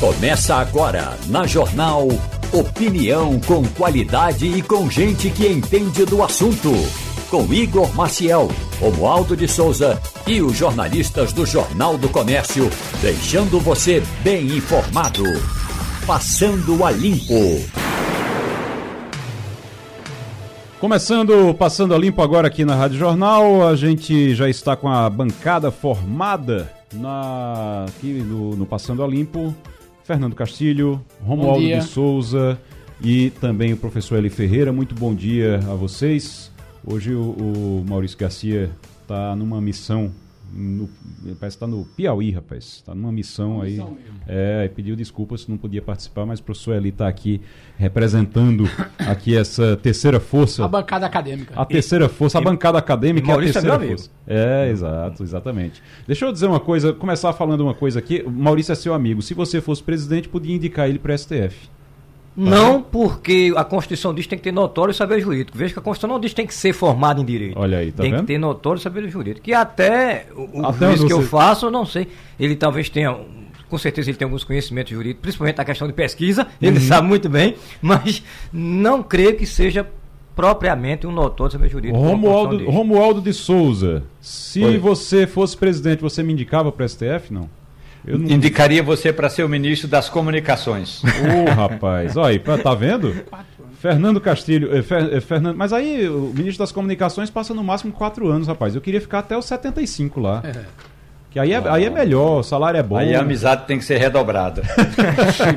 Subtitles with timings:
[0.00, 2.08] Começa agora na Jornal
[2.54, 6.70] Opinião com qualidade e com gente que entende do assunto.
[7.28, 8.48] Com Igor Maciel,
[8.80, 12.70] Romualdo de Souza e os jornalistas do Jornal do Comércio,
[13.02, 15.22] deixando você bem informado.
[16.06, 17.62] Passando a Limpo.
[20.80, 25.10] Começando, passando a limpo agora aqui na Rádio Jornal, a gente já está com a
[25.10, 29.54] bancada formada na, aqui no, no Passando a Limpo.
[30.10, 32.58] Fernando Castilho, Romualdo de Souza
[33.00, 34.72] e também o professor Eli Ferreira.
[34.72, 36.50] Muito bom dia a vocês.
[36.84, 40.10] Hoje o, o Maurício Garcia está numa missão
[40.52, 40.88] no,
[41.38, 42.64] parece que está no Piauí, rapaz.
[42.64, 43.72] Está numa missão aí.
[43.72, 43.96] Missão
[44.26, 47.40] é, pediu desculpas se não podia participar, mas o professor Eli está aqui
[47.78, 48.64] representando
[48.98, 50.64] aqui essa terceira força.
[50.64, 51.54] A bancada acadêmica.
[51.54, 54.10] A terceira força, a bancada acadêmica e a é terceira é força.
[54.26, 55.82] É, exato, exatamente.
[56.06, 58.22] Deixa eu dizer uma coisa, começar falando uma coisa aqui.
[58.26, 59.22] O Maurício é seu amigo.
[59.22, 61.70] Se você fosse presidente, podia indicar ele para STF.
[62.36, 65.58] Não, porque a Constituição diz que tem que ter notório saber jurídico.
[65.58, 67.58] Veja que a Constituição não diz que tem que ser formado em direito.
[67.58, 68.20] Olha aí, tá Tem vendo?
[68.20, 69.44] que ter notório saber jurídico.
[69.44, 72.08] Que até o, até juiz que eu faço, eu não sei.
[72.38, 73.16] Ele talvez tenha
[73.68, 76.84] com certeza ele tem alguns conhecimentos jurídicos, principalmente na questão de pesquisa, ele uhum.
[76.84, 78.20] sabe muito bem, mas
[78.52, 79.86] não creio que seja
[80.34, 81.96] propriamente um notório saber jurídico.
[81.96, 84.78] Romualdo, Romualdo de Souza, se Oi.
[84.78, 87.48] você fosse presidente, você me indicava para o STF, não?
[88.04, 88.30] Não...
[88.30, 91.02] Indicaria você para ser o ministro das comunicações.
[91.04, 91.08] Ô,
[91.48, 93.14] oh, rapaz, olha aí, tá vendo?
[93.78, 97.92] Fernando Castilho, eh, Fer, eh, Fernando, mas aí o ministro das comunicações passa no máximo
[97.92, 98.74] quatro anos, rapaz.
[98.74, 100.42] Eu queria ficar até os 75 lá.
[100.44, 100.90] É.
[101.30, 102.96] Que aí é, aí é melhor, o salário é bom.
[102.96, 104.62] Aí a amizade tem que ser redobrada.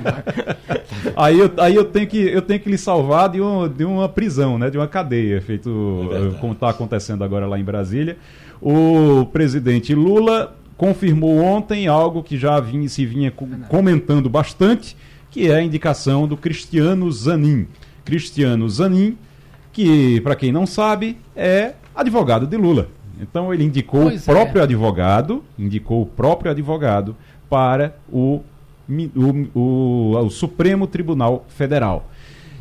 [1.17, 4.07] aí eu, aí eu, tenho que, eu tenho que lhe salvar de, um, de uma
[4.07, 4.69] prisão, né?
[4.69, 8.17] de uma cadeia, feito é como está acontecendo agora lá em Brasília.
[8.61, 13.31] O presidente Lula confirmou ontem algo que já vinha, se vinha
[13.69, 14.97] comentando bastante,
[15.31, 17.67] que é a indicação do Cristiano Zanin.
[18.03, 19.17] Cristiano Zanin,
[19.71, 22.89] que, para quem não sabe, é advogado de Lula.
[23.21, 24.63] Então ele indicou pois o próprio é.
[24.63, 27.15] advogado, indicou o próprio advogado
[27.49, 28.41] para o,
[28.89, 32.09] o, o, o Supremo Tribunal Federal.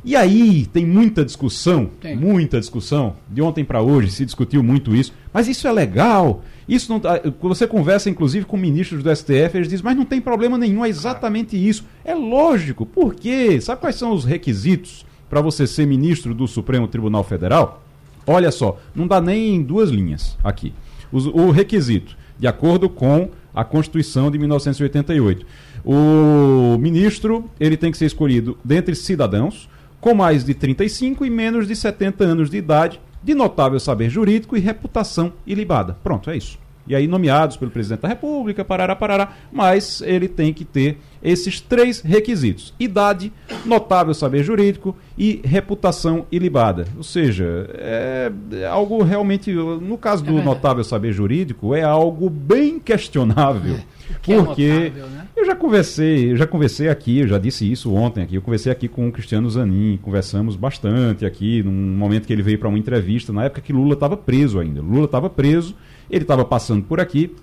[0.05, 2.17] E aí tem muita discussão, tem.
[2.17, 3.17] muita discussão.
[3.29, 5.13] De ontem para hoje se discutiu muito isso.
[5.33, 6.45] Mas isso é legal.
[6.69, 10.21] Isso não, tá, você conversa inclusive com ministros do STF, eles dizem, mas não tem
[10.21, 11.85] problema nenhum, é exatamente isso.
[12.05, 12.87] É lógico.
[12.87, 13.61] Por quê?
[13.61, 17.83] Sabe quais são os requisitos para você ser ministro do Supremo Tribunal Federal?
[18.27, 20.73] Olha só, não dá nem duas linhas aqui.
[21.11, 25.45] O, o requisito, de acordo com a Constituição de 1988.
[25.85, 29.69] O ministro, ele tem que ser escolhido dentre cidadãos
[30.01, 34.57] com mais de 35 e menos de 70 anos de idade, de notável saber jurídico
[34.57, 35.97] e reputação ilibada.
[36.03, 36.59] Pronto, é isso.
[36.87, 41.61] E aí nomeados pelo presidente da República, parará, parará, mas ele tem que ter esses
[41.61, 43.33] três requisitos: idade,
[43.65, 46.87] notável saber jurídico e reputação ilibada.
[46.97, 48.33] Ou seja, é
[48.69, 53.79] algo realmente, no caso do é notável saber jurídico, é algo bem questionável.
[54.13, 54.19] É.
[54.21, 55.27] Que porque é notável, né?
[55.37, 58.71] eu já conversei, eu já conversei aqui, eu já disse isso ontem aqui, eu conversei
[58.71, 62.79] aqui com o Cristiano Zanin, conversamos bastante aqui, num momento que ele veio para uma
[62.79, 64.81] entrevista, na época que Lula estava preso ainda.
[64.81, 65.75] Lula estava preso,
[66.11, 67.35] ele estava passando por aqui,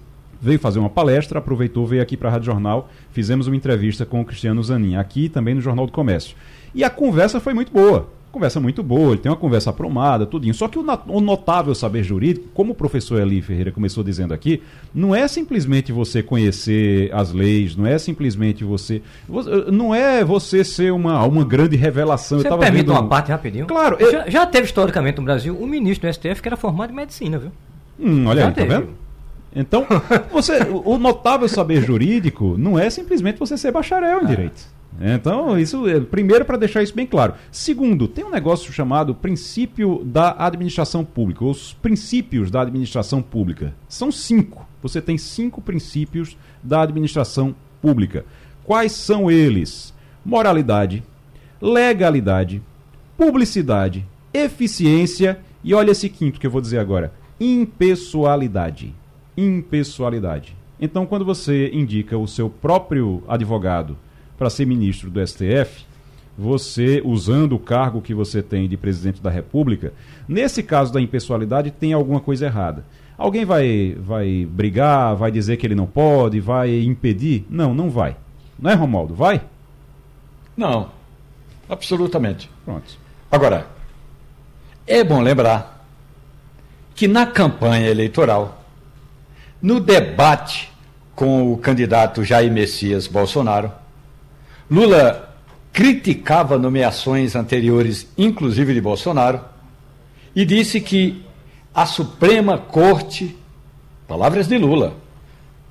[0.41, 4.22] veio fazer uma palestra, aproveitou, veio aqui para a Rádio Jornal, fizemos uma entrevista com
[4.22, 6.36] o Cristiano Zanin, aqui também no Jornal do Comércio.
[6.74, 10.54] E a conversa foi muito boa conversa muito boa, ele tem uma conversa aprumada, tudinho.
[10.54, 14.62] Só que o, o, notável saber jurídico, como o professor Eli Ferreira começou dizendo aqui,
[14.94, 19.02] não é simplesmente você conhecer as leis, não é simplesmente você.
[19.72, 22.40] Não é você ser uma, uma grande revelação.
[22.40, 22.92] Você Eu permite vendo...
[22.92, 23.66] uma parte rapidinho?
[23.66, 23.98] Claro.
[24.00, 24.32] Já, eu...
[24.32, 27.52] já, teve historicamente no Brasil um ministro do STF que era formado em medicina, viu?
[28.00, 28.74] Hum, olha já aí, tá teve.
[28.74, 28.90] tá vendo?
[29.56, 29.86] Então,
[30.32, 34.28] você, o notável saber jurídico não é simplesmente você ser bacharel em ah.
[34.28, 34.79] direito.
[35.00, 37.34] Então, isso é, primeiro para deixar isso bem claro.
[37.52, 43.74] Segundo, tem um negócio chamado princípio da administração pública, os princípios da administração pública.
[43.88, 44.68] São cinco.
[44.82, 48.26] Você tem cinco princípios da administração pública.
[48.64, 49.94] Quais são eles?
[50.25, 51.04] Moralidade,
[51.62, 52.62] legalidade,
[53.18, 58.94] publicidade, eficiência e olha esse quinto que eu vou dizer agora: impessoalidade.
[59.38, 60.56] Impessoalidade.
[60.81, 63.98] Então, quando você indica o seu próprio advogado
[64.39, 65.86] para ser ministro do STF,
[66.38, 69.91] você, usando o cargo que você tem de presidente da República,
[70.25, 72.86] nesse caso da impessoalidade, tem alguma coisa errada.
[73.18, 77.45] Alguém vai, vai brigar, vai dizer que ele não pode, vai impedir?
[77.50, 78.15] Não, não vai.
[78.57, 79.13] Não é, Romualdo?
[79.13, 79.41] Vai?
[80.56, 80.89] Não,
[81.68, 82.50] absolutamente.
[82.63, 82.97] Pronto.
[83.30, 83.68] Agora,
[84.88, 85.86] é bom lembrar
[86.95, 88.63] que na campanha eleitoral,
[89.62, 90.71] no debate
[91.13, 93.69] com o candidato Jair Messias Bolsonaro,
[94.69, 95.36] Lula
[95.74, 99.42] criticava nomeações anteriores, inclusive de Bolsonaro,
[100.36, 101.24] e disse que
[101.74, 103.36] a Suprema Corte,
[104.07, 104.95] palavras de Lula,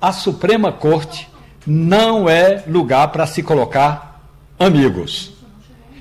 [0.01, 1.29] a Suprema Corte
[1.65, 4.21] não é lugar para se colocar
[4.57, 5.33] amigos.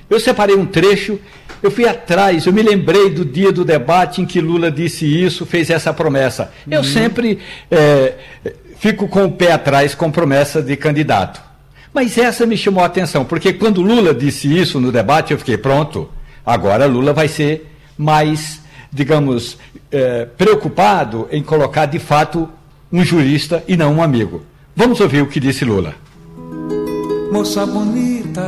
[0.08, 1.20] Eu separei um trecho,
[1.62, 5.44] eu fui atrás, eu me lembrei do dia do debate em que Lula disse isso,
[5.44, 6.52] fez essa promessa.
[6.68, 6.84] Eu uhum.
[6.84, 7.38] sempre
[7.70, 8.14] é,
[8.78, 11.47] fico com o pé atrás com promessa de candidato.
[11.98, 15.58] Mas essa me chamou a atenção, porque quando Lula disse isso no debate, eu fiquei
[15.58, 16.08] pronto.
[16.46, 18.60] Agora Lula vai ser mais,
[18.92, 19.58] digamos,
[19.90, 22.48] é, preocupado em colocar de fato
[22.92, 24.42] um jurista e não um amigo.
[24.76, 25.92] Vamos ouvir o que disse Lula.
[27.32, 28.42] Moça bonita.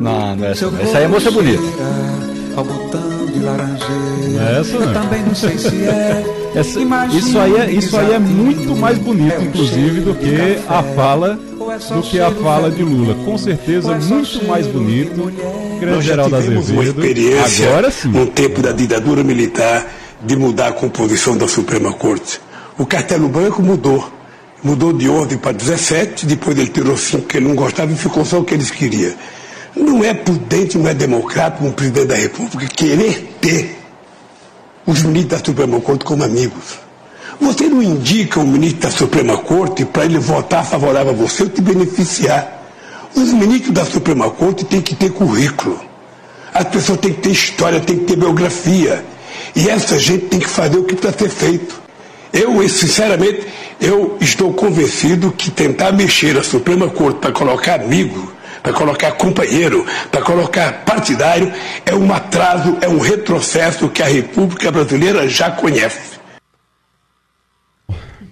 [0.00, 0.72] Não, não é essa.
[0.80, 1.62] Essa aí é moça bonita.
[4.58, 6.24] Essa, Eu também não sei se é.
[6.54, 6.80] Essa,
[7.14, 11.38] isso aí é, isso aí é muito mais bonito, inclusive, do que a fala
[11.94, 13.14] do que a fala de Lula.
[13.24, 15.32] Com certeza, muito mais bonito.
[15.80, 16.72] Grande Geraldo Azevedo.
[16.72, 18.08] Uma experiência, Agora sim.
[18.08, 19.86] no tempo da ditadura militar,
[20.22, 22.40] de mudar a composição da Suprema Corte.
[22.78, 24.12] O Castelo Branco mudou.
[24.62, 28.24] Mudou de ordem para 17, depois ele tirou 5 que ele não gostava e ficou
[28.24, 29.12] só o que eles queriam.
[29.76, 33.76] Não é prudente, não é democrático um presidente da República querer ter
[34.86, 36.85] os ministros da Suprema Corte como amigos.
[37.40, 41.48] Você não indica o ministro da Suprema Corte para ele votar favorável a você ou
[41.48, 42.64] te beneficiar.
[43.14, 45.80] Os ministros da Suprema Corte têm que ter currículo.
[46.52, 49.04] As pessoas têm que ter história, têm que ter biografia.
[49.54, 51.80] E essa gente tem que fazer o que precisa ser feito.
[52.32, 53.46] Eu, sinceramente,
[53.80, 59.86] eu estou convencido que tentar mexer a Suprema Corte para colocar amigo, para colocar companheiro,
[60.10, 61.52] para colocar partidário,
[61.84, 66.15] é um atraso, é um retrocesso que a República Brasileira já conhece.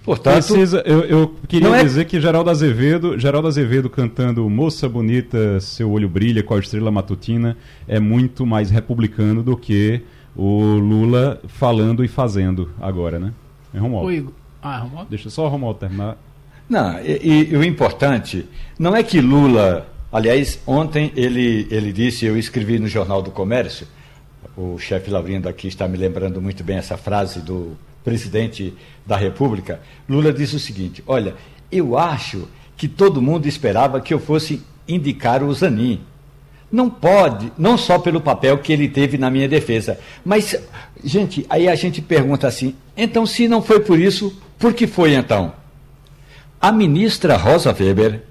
[0.05, 1.83] Portanto, Precisa, eu, eu queria é...
[1.83, 6.91] dizer que Geraldo Azevedo, Geraldo Azevedo cantando Moça Bonita, Seu Olho Brilha com a Estrela
[6.91, 7.57] Matutina
[7.87, 10.01] é muito mais republicano do que
[10.35, 13.33] o Lula falando e fazendo agora, né?
[13.73, 14.31] É Romualdo.
[14.61, 15.09] Ah, Romualdo?
[15.09, 16.17] Deixa só o Romualdo terminar.
[16.69, 18.45] Não, e, e, o importante
[18.77, 23.87] não é que Lula, aliás, ontem ele, ele disse, eu escrevi no Jornal do Comércio,
[24.55, 27.75] o chefe Laurindo aqui está me lembrando muito bem essa frase do
[28.05, 28.73] presidente
[29.05, 31.35] da República, Lula disse o seguinte: Olha,
[31.71, 32.47] eu acho
[32.77, 36.01] que todo mundo esperava que eu fosse indicar o Zanin.
[36.71, 40.55] Não pode, não só pelo papel que ele teve na minha defesa, mas,
[41.03, 45.15] gente, aí a gente pergunta assim: então, se não foi por isso, por que foi
[45.15, 45.53] então?
[46.61, 48.21] A ministra Rosa Weber,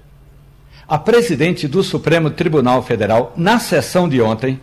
[0.87, 4.59] a presidente do Supremo Tribunal Federal, na sessão de ontem,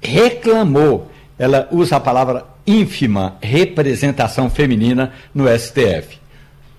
[0.00, 6.18] reclamou, ela usa a palavra ínfima representação feminina no STF.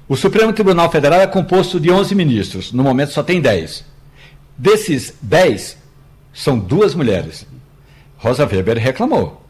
[0.07, 3.83] O Supremo Tribunal Federal é composto de 11 ministros, no momento só tem 10.
[4.57, 5.77] Desses 10,
[6.33, 7.45] são duas mulheres.
[8.17, 9.43] Rosa Weber reclamou.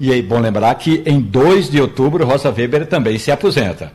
[0.00, 3.92] E é bom lembrar que em 2 de outubro Rosa Weber também se aposenta.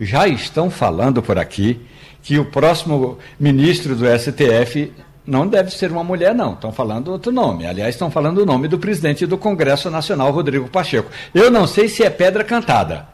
[0.00, 1.80] Já estão falando por aqui
[2.22, 4.92] que o próximo ministro do STF
[5.26, 6.52] não deve ser uma mulher, não.
[6.52, 7.66] Estão falando outro nome.
[7.66, 11.10] Aliás, estão falando o nome do presidente do Congresso Nacional, Rodrigo Pacheco.
[11.34, 13.08] Eu não sei se é pedra cantada,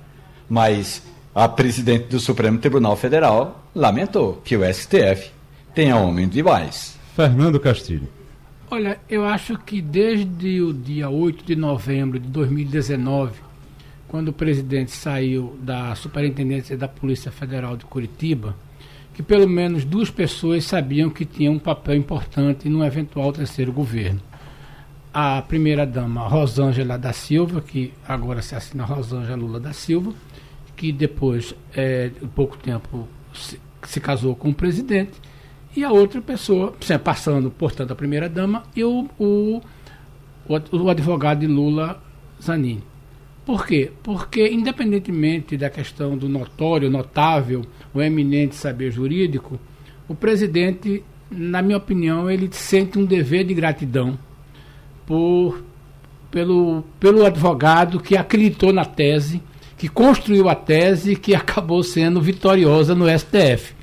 [0.48, 1.02] mas
[1.34, 5.30] a presidente do Supremo Tribunal Federal lamentou que o STF
[5.74, 6.98] tenha homem demais.
[7.16, 8.08] Fernando Castilho.
[8.70, 13.32] Olha, eu acho que desde o dia 8 de novembro de 2019,
[14.08, 18.54] quando o presidente saiu da Superintendência da Polícia Federal de Curitiba,
[19.14, 24.20] que pelo menos duas pessoas sabiam que tinham um papel importante no eventual terceiro governo.
[25.12, 30.14] A primeira-dama Rosângela da Silva, que agora se assina Rosângela Lula da Silva,
[30.74, 35.12] que depois, é, de pouco tempo, se, se casou com o presidente,
[35.76, 39.60] e a outra pessoa, passando, portanto, a primeira-dama, e o, o,
[40.48, 42.02] o advogado de Lula,
[42.42, 42.82] Zanini.
[43.44, 43.90] Por quê?
[44.02, 49.58] Porque, independentemente da questão do notório, notável, o eminente saber jurídico,
[50.08, 54.18] o presidente, na minha opinião, ele sente um dever de gratidão
[55.06, 55.62] por,
[56.30, 59.42] pelo, pelo advogado que acreditou na tese,
[59.76, 63.74] que construiu a tese que acabou sendo vitoriosa no STF.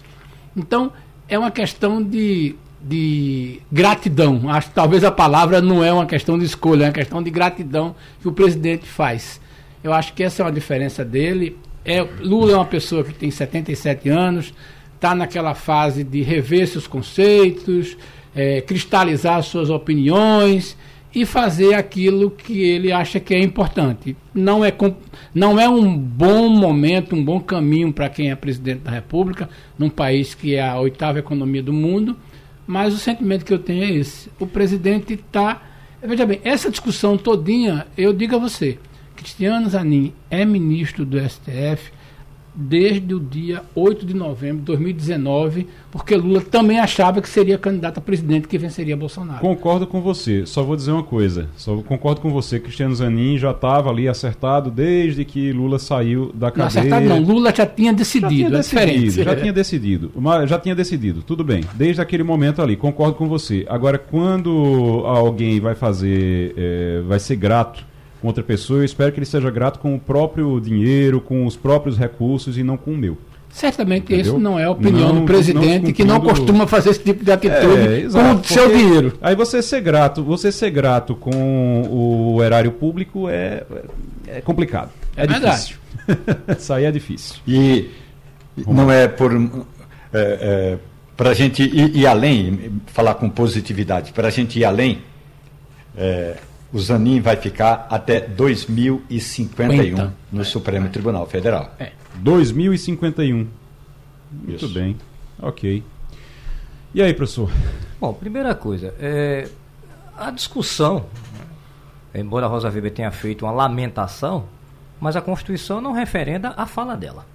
[0.55, 0.91] Então,
[1.27, 4.49] é uma questão de, de gratidão.
[4.49, 7.29] Acho que talvez a palavra não é uma questão de escolha, é uma questão de
[7.29, 9.39] gratidão que o presidente faz.
[9.83, 11.57] Eu acho que essa é uma diferença dele.
[11.89, 14.53] É, Lula é uma pessoa que tem 77 anos,
[14.93, 17.97] está naquela fase de rever seus conceitos,
[18.35, 20.77] é, cristalizar suas opiniões
[21.15, 24.15] e fazer aquilo que ele acha que é importante.
[24.35, 24.71] Não é,
[25.33, 29.89] não é um bom momento, um bom caminho para quem é presidente da República, num
[29.89, 32.15] país que é a oitava economia do mundo,
[32.67, 34.29] Mas o sentimento que eu tenho é esse.
[34.39, 35.59] O presidente está.
[36.03, 38.77] Veja bem, essa discussão todinha, eu digo a você,
[39.19, 41.91] Cristiano Zanin é ministro do STF,
[42.55, 47.97] desde o dia 8 de novembro de 2019, porque Lula também achava que seria candidato
[47.97, 49.41] a presidente que venceria Bolsonaro.
[49.41, 53.51] Concordo com você, só vou dizer uma coisa, só concordo com você, Cristiano Zanin já
[53.51, 56.57] estava ali acertado desde que Lula saiu da cadeia.
[56.57, 60.11] Não acertado não, Lula já tinha decidido, já tinha é decidido, já tinha decidido,
[60.47, 63.65] já tinha decidido, tudo bem, desde aquele momento ali, concordo com você.
[63.69, 67.89] Agora, quando alguém vai fazer, é, vai ser grato
[68.21, 71.55] com outra pessoa, eu espero que ele seja grato com o próprio dinheiro, com os
[71.55, 73.17] próprios recursos e não com o meu.
[73.51, 76.99] Certamente isso não é a opinião não, do presidente não que não costuma fazer esse
[76.99, 79.13] tipo de atitude é, exato, com o seu dinheiro.
[79.21, 83.63] Aí você ser grato, você ser grato com o erário público é,
[84.27, 84.91] é complicado.
[85.17, 85.77] É, é difícil.
[86.57, 87.35] Isso aí é difícil.
[87.47, 87.89] E
[88.67, 89.47] não é por é,
[90.13, 90.77] é,
[91.17, 94.99] para a gente ir, ir, além, falar com positividade, para a gente ir além,
[95.97, 96.35] é,
[96.71, 100.13] o Zanin vai ficar até 2051 50.
[100.31, 100.89] no é, Supremo é.
[100.89, 101.73] Tribunal Federal.
[101.79, 101.91] É.
[102.15, 103.47] 2051.
[104.31, 104.73] Muito Isso.
[104.73, 104.95] bem.
[105.41, 105.83] Ok.
[106.93, 107.51] E aí, professor?
[107.99, 109.47] Bom, primeira coisa, é,
[110.17, 111.05] a discussão,
[112.13, 114.45] embora a Rosa Weber tenha feito uma lamentação,
[114.99, 117.25] mas a Constituição não referenda a fala dela.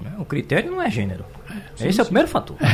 [0.00, 0.12] Né?
[0.18, 1.24] O critério não é gênero.
[1.48, 2.00] É, sim, Esse sim.
[2.00, 2.56] é o primeiro fator.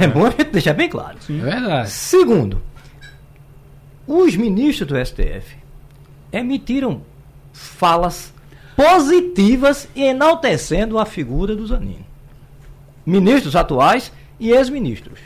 [0.00, 1.16] É, é bom a gente deixar bem claro.
[1.20, 1.40] Sim.
[1.40, 1.90] É verdade.
[1.90, 2.60] Segundo,
[4.06, 5.56] os ministros do STF
[6.32, 7.02] emitiram
[7.52, 8.32] falas
[8.76, 12.04] positivas e enaltecendo a figura do Zanin.
[13.04, 15.18] Ministros atuais e ex-ministros.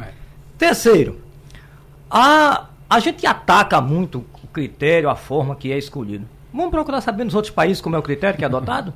[0.00, 0.08] É.
[0.56, 1.20] Terceiro,
[2.10, 6.26] a, a gente ataca muito o critério, a forma que é escolhido.
[6.52, 8.92] Vamos procurar saber nos outros países como é o critério que é adotado?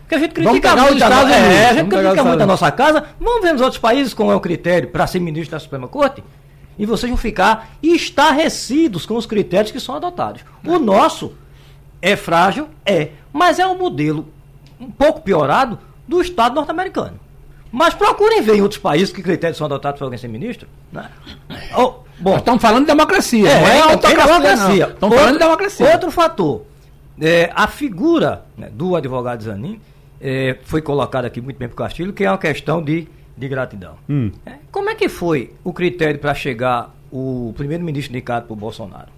[0.00, 1.28] Porque a gente critica muito a, no...
[1.28, 3.04] é, a gente critica muito a nossa casa.
[3.18, 6.22] Vamos ver nos outros países como é o critério para ser ministro da Suprema Corte?
[6.78, 10.42] E vocês vão ficar estarrecidos com os critérios que são adotados.
[10.64, 11.34] O nosso
[12.00, 12.68] é frágil?
[12.84, 14.28] É, mas é um modelo
[14.78, 17.18] um pouco piorado do Estado norte-americano.
[17.72, 20.68] Mas procurem ver em outros países que critérios são adotados para alguém ser ministro.
[20.92, 21.10] Né?
[21.76, 24.88] Oh, bom, estamos falando de democracia, é, não é, é autocracia.
[24.88, 25.92] Estamos falando de democracia.
[25.92, 26.62] Outro fator,
[27.20, 29.80] é, a figura né, do advogado Zanin
[30.20, 33.48] é, foi colocada aqui muito bem para o Castilho, que é uma questão de de
[33.48, 33.96] gratidão.
[34.08, 34.30] Hum.
[34.44, 39.08] É, como é que foi o critério para chegar o primeiro-ministro indicado por Bolsonaro?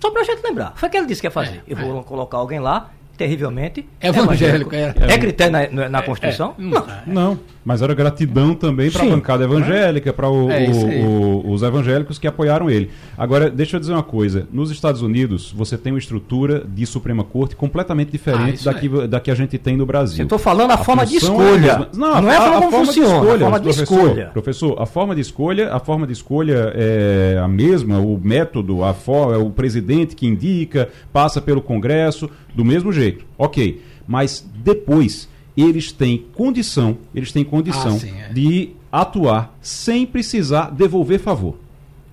[0.00, 0.74] Só para a gente lembrar.
[0.76, 1.58] Foi o que ele disse que ia fazer.
[1.58, 2.02] É, Eu vou é.
[2.02, 4.74] colocar alguém lá terrivelmente evangélico.
[4.74, 6.54] É, é critério na, na, Constituição?
[6.58, 6.86] Não.
[7.06, 7.38] não.
[7.64, 12.90] Mas era gratidão também para a bancada evangélica, para os evangélicos que apoiaram ele.
[13.16, 17.24] Agora, deixa eu dizer uma coisa: nos Estados Unidos, você tem uma estrutura de Suprema
[17.24, 19.06] Corte completamente diferente ah, daqui, é.
[19.06, 20.20] da que a gente tem no Brasil.
[20.20, 21.88] Eu estou falando a, a forma de escolha.
[21.92, 23.34] É não, não é a, a, a forma funciona, de escolha.
[23.34, 24.26] A forma de professor, escolha.
[24.26, 28.92] Professor, a forma de escolha, a forma de escolha é a mesma, o método, a
[28.92, 33.24] forma, o presidente que indica, passa pelo Congresso, do mesmo jeito.
[33.36, 33.82] Ok.
[34.06, 38.32] Mas depois eles têm condição, eles têm condição ah, sim, é.
[38.32, 41.56] de atuar sem precisar devolver favor.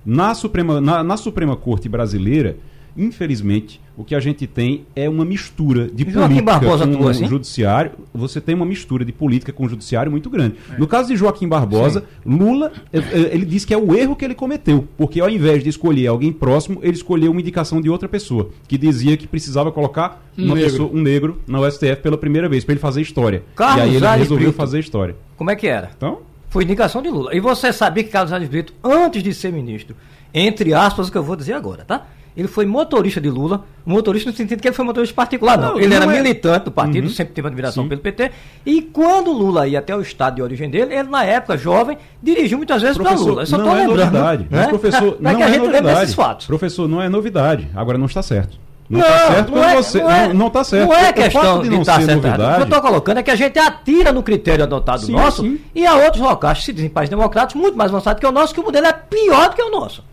[0.06, 2.58] Na Suprema, na, na Suprema Corte Brasileira,
[2.98, 7.08] infelizmente, o que a gente tem é uma mistura de e política Barbosa com o
[7.08, 7.28] assim?
[7.28, 7.92] judiciário.
[8.12, 10.56] Você tem uma mistura de política com o judiciário muito grande.
[10.74, 10.80] É.
[10.80, 12.38] No caso de Joaquim Barbosa, Sim.
[12.38, 15.64] Lula, é, é, ele disse que é o erro que ele cometeu, porque ao invés
[15.64, 19.72] de escolher alguém próximo, ele escolheu uma indicação de outra pessoa, que dizia que precisava
[19.72, 20.72] colocar um, uma negro.
[20.72, 23.44] Pessoa, um negro na STF pela primeira vez, para ele fazer história.
[23.56, 24.58] Carlos e aí ele resolveu Brito.
[24.58, 25.16] fazer história.
[25.38, 25.92] Como é que era?
[25.96, 27.36] Então, foi indicação de Lula.
[27.36, 29.96] E você sabia que Carlos Alves Brito, antes de ser ministro,
[30.34, 32.08] entre aspas, o que eu vou dizer agora, tá?
[32.36, 35.72] Ele foi motorista de Lula, motorista no sentido que ele foi motorista particular, não.
[35.72, 36.22] não ele não era é...
[36.22, 37.10] militante do partido, uhum.
[37.10, 37.90] sempre teve admiração Sim.
[37.90, 38.32] pelo PT.
[38.66, 42.58] E quando Lula ia até o estado de origem dele, ele, na época, jovem, dirigiu
[42.58, 43.42] muitas vezes para Lula.
[43.42, 44.44] Eu só não é lembrando, novidade.
[44.44, 44.60] Né?
[44.60, 46.04] Mas, professor, não que a é gente novidade.
[46.04, 46.48] esses fatos.
[46.48, 47.70] Professor, não é novidade.
[47.76, 48.58] Agora não está certo.
[48.92, 50.04] Não, está certo não é, você.
[50.04, 50.90] Não, é, não, não tá certo.
[50.90, 52.22] Não é questão de, de não estar tá certo.
[52.22, 55.14] Novidade, o que eu estou colocando é que a gente atira no critério adotado sim,
[55.14, 55.62] nosso sim.
[55.74, 58.54] e há outros locais que se dizem países democráticos muito mais avançados que o nosso,
[58.54, 60.04] que o modelo é pior do que o nosso.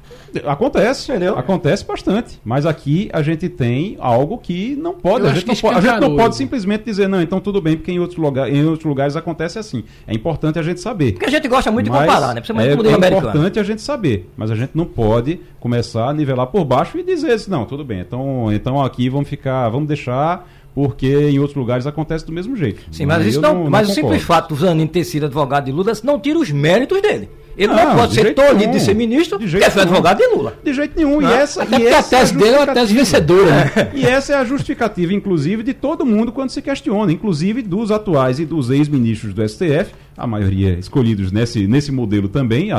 [0.46, 1.38] Acontece, entendeu?
[1.38, 2.40] Acontece bastante.
[2.44, 5.26] Mas aqui a gente tem algo que não pode.
[5.26, 7.92] A gente não, pode a gente não pode simplesmente dizer, não, então tudo bem, porque
[7.92, 9.84] em outros, lugar, em outros lugares acontece assim.
[10.06, 11.12] É importante a gente saber.
[11.12, 12.40] Porque a gente gosta muito mas de comparar, né?
[12.40, 14.30] Principalmente é, com o é importante a gente saber.
[14.36, 17.84] Mas a gente não pode começar a nivelar por baixo e dizer assim, não, tudo
[17.84, 22.56] bem, então, então aqui vamos ficar, vamos deixar porque em outros lugares acontece do mesmo
[22.56, 22.80] jeito.
[22.92, 25.72] Sim, mas, isso não, não, mas o simples fato do Zanin ter sido advogado de
[25.72, 27.28] Lula não tira os méritos dele.
[27.58, 30.56] Ele não, não pode ser tolhido de ser ministro, de porque foi advogado de Lula.
[30.62, 31.20] De jeito nenhum.
[31.20, 31.28] Não.
[31.28, 33.50] E essa, Até e porque essa a tese é a dele é uma tese vencedora.
[33.50, 33.90] Né?
[33.94, 38.38] e essa é a justificativa, inclusive, de todo mundo quando se questiona, inclusive dos atuais
[38.38, 42.78] e dos ex-ministros do STF, a maioria escolhidos nesse, nesse modelo também, a,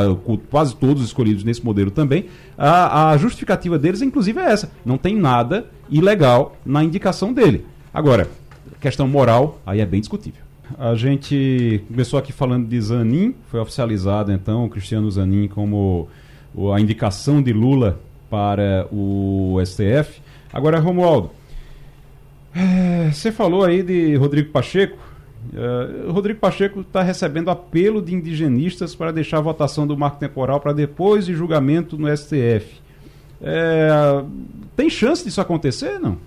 [0.49, 2.27] quase todos escolhidos nesse modelo também.
[2.57, 4.71] A, a justificativa deles, inclusive, é essa.
[4.85, 7.65] Não tem nada ilegal na indicação dele.
[7.93, 8.29] Agora,
[8.79, 10.48] questão moral, aí é bem discutível.
[10.77, 16.07] A gente começou aqui falando de Zanin, foi oficializado então o Cristiano Zanin como
[16.73, 17.99] a indicação de Lula
[18.29, 20.21] para o STF.
[20.53, 21.31] Agora, Romualdo,
[22.53, 24.97] é, você falou aí de Rodrigo Pacheco.
[25.53, 30.59] Uh, Rodrigo Pacheco está recebendo apelo de indigenistas para deixar a votação do marco temporal
[30.59, 32.81] para depois de julgamento no STF.
[33.41, 33.89] É,
[34.75, 36.17] tem chance disso acontecer, não?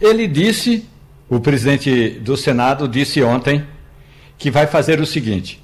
[0.00, 0.88] Ele disse
[1.30, 3.64] o presidente do Senado disse ontem
[4.36, 5.62] que vai fazer o seguinte: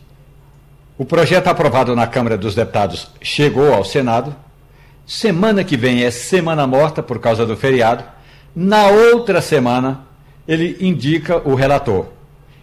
[0.97, 4.35] o projeto aprovado na Câmara dos Deputados chegou ao Senado.
[5.05, 8.05] Semana que vem é semana morta por causa do feriado.
[8.55, 10.07] Na outra semana,
[10.47, 12.07] ele indica o relator.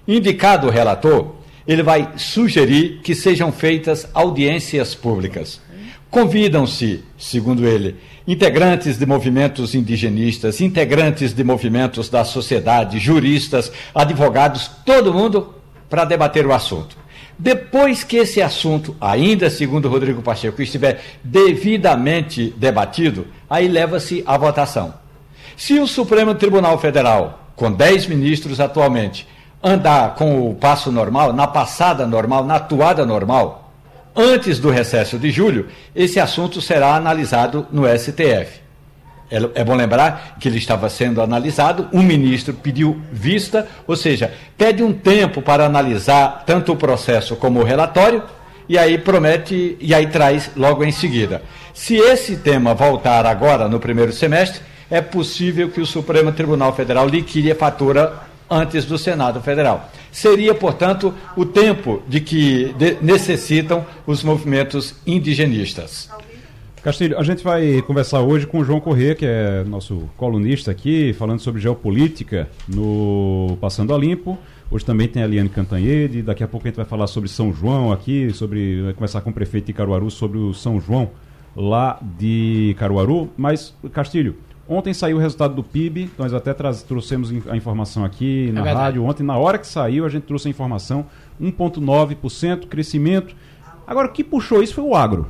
[0.07, 1.35] Indicado o relator,
[1.67, 5.61] ele vai sugerir que sejam feitas audiências públicas.
[6.13, 7.95] Convidam-se, segundo ele,
[8.27, 15.55] integrantes de movimentos indigenistas, integrantes de movimentos da sociedade, juristas, advogados, todo mundo
[15.89, 16.95] para debater o assunto.
[17.35, 24.93] Depois que esse assunto, ainda segundo Rodrigo Pacheco, estiver devidamente debatido, aí leva-se à votação.
[25.57, 29.27] Se o Supremo Tribunal Federal, com 10 ministros atualmente,
[29.63, 33.62] andar com o passo normal, na passada normal, na atuada normal,
[34.15, 38.61] Antes do recesso de julho, esse assunto será analisado no STF.
[39.31, 44.31] É, é bom lembrar que ele estava sendo analisado, um ministro pediu vista, ou seja,
[44.55, 48.21] pede um tempo para analisar tanto o processo como o relatório,
[48.69, 51.41] e aí promete, e aí traz logo em seguida.
[51.73, 57.07] Se esse tema voltar agora no primeiro semestre, é possível que o Supremo Tribunal Federal
[57.07, 58.13] liquide a fatura
[58.49, 59.89] antes do Senado Federal.
[60.11, 66.09] Seria, portanto, o tempo de que de necessitam os movimentos indigenistas.
[66.83, 71.13] Castilho, a gente vai conversar hoje com o João Corrêa, que é nosso colunista aqui,
[71.13, 74.37] falando sobre geopolítica no Passando a Limpo.
[74.69, 77.53] Hoje também tem a Eliane Cantanhede, daqui a pouco a gente vai falar sobre São
[77.53, 81.11] João aqui, sobre vai conversar com o prefeito de Caruaru sobre o São João
[81.55, 83.29] lá de Caruaru.
[83.37, 84.35] Mas, Castilho,
[84.73, 86.53] Ontem saiu o resultado do PIB, nós até
[86.87, 89.03] trouxemos a informação aqui na é rádio.
[89.03, 91.05] Ontem, na hora que saiu, a gente trouxe a informação:
[91.39, 93.35] 1,9% crescimento.
[93.85, 95.29] Agora, o que puxou isso foi o agro.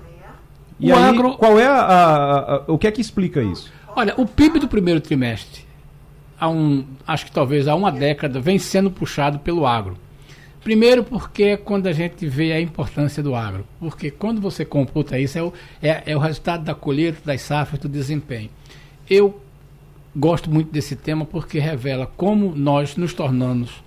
[0.79, 1.33] E o aí, agro...
[1.33, 3.71] qual é a, a, a, o que é que explica isso?
[3.95, 5.61] Olha, o PIB do primeiro trimestre,
[6.39, 9.97] há um, acho que talvez há uma década, vem sendo puxado pelo agro.
[10.63, 13.65] Primeiro porque é quando a gente vê a importância do agro.
[13.79, 17.81] Porque quando você computa isso, é o, é, é o resultado da colheita, das safras,
[17.81, 18.49] do desempenho.
[19.09, 19.41] Eu
[20.15, 23.83] gosto muito desse tema porque revela como nós nos tornamos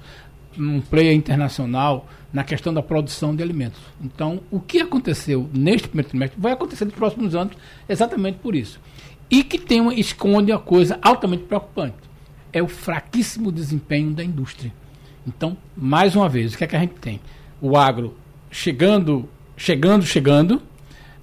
[0.58, 3.80] um player internacional na questão da produção de alimentos.
[4.02, 7.56] Então, o que aconteceu neste primeiro trimestre vai acontecer nos próximos anos
[7.88, 8.80] exatamente por isso.
[9.30, 11.96] E que tem uma, esconde uma coisa altamente preocupante.
[12.52, 14.72] É o fraquíssimo desempenho da indústria.
[15.26, 17.20] Então, mais uma vez, o que é que a gente tem?
[17.60, 18.14] O agro
[18.50, 20.62] chegando, chegando, chegando,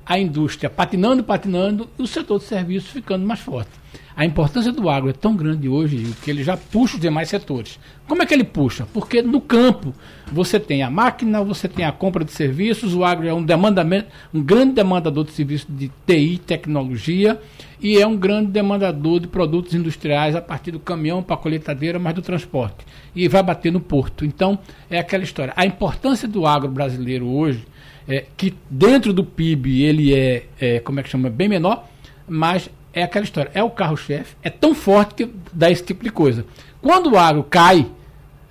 [0.06, 3.84] a indústria patinando, patinando e o setor de serviços ficando mais forte.
[4.16, 7.80] A importância do agro é tão grande hoje que ele já puxa os demais setores.
[8.08, 8.86] Como é que ele puxa?
[8.94, 9.92] Porque no campo
[10.32, 14.10] você tem a máquina, você tem a compra de serviços, o agro é um demandamento,
[14.32, 17.42] um grande demandador de serviços de TI, tecnologia,
[17.82, 21.98] e é um grande demandador de produtos industriais a partir do caminhão para a colheitadeira,
[21.98, 22.86] mas do transporte.
[23.16, 24.24] E vai bater no porto.
[24.24, 24.60] Então,
[24.92, 25.54] é aquela história.
[25.56, 27.66] A importância do agro brasileiro hoje,
[28.08, 31.88] é, que dentro do PIB ele é, é, como é que chama, bem menor,
[32.28, 36.12] mas é aquela história, é o carro-chefe, é tão forte que dá esse tipo de
[36.12, 36.46] coisa.
[36.82, 37.88] Quando o agro cai,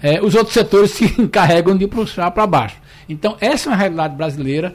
[0.03, 2.77] é, os outros setores se encarregam de puxar para baixo.
[3.09, 4.75] Então, essa é uma realidade brasileira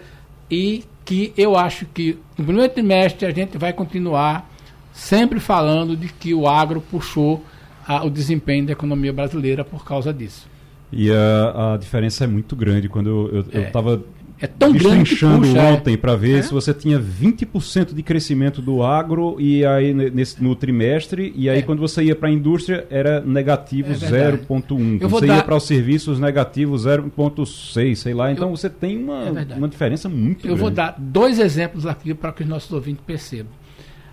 [0.49, 4.49] e que eu acho que no primeiro trimestre a gente vai continuar
[4.93, 7.43] sempre falando de que o agro puxou
[7.87, 10.47] a, o desempenho da economia brasileira por causa disso.
[10.91, 12.89] E a, a diferença é muito grande.
[12.89, 14.01] Quando eu estava
[14.39, 15.71] é é tão grande que puxa, é.
[15.71, 15.97] ontem é.
[15.97, 16.41] para ver é?
[16.41, 21.59] se você tinha 20% de crescimento do agro e aí nesse, no trimestre e aí
[21.59, 21.61] é.
[21.61, 24.99] quando você ia para a indústria era negativo é 0.1.
[24.99, 25.37] Quando você dar...
[25.37, 28.31] ia para os serviços negativo 0.6, sei lá.
[28.31, 28.55] Então Eu...
[28.55, 30.61] você tem uma, é uma diferença muito Eu grande.
[30.61, 33.51] vou dar dois exemplos aqui para que os nossos ouvintes percebam.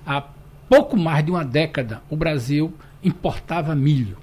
[0.07, 0.25] Há
[0.69, 4.17] pouco mais de uma década o Brasil importava milho.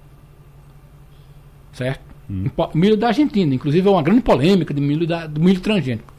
[1.73, 2.11] Certo?
[2.31, 2.45] Hum.
[2.73, 6.13] Milho da Argentina, inclusive é uma grande polêmica de milho da, do milho transgênico.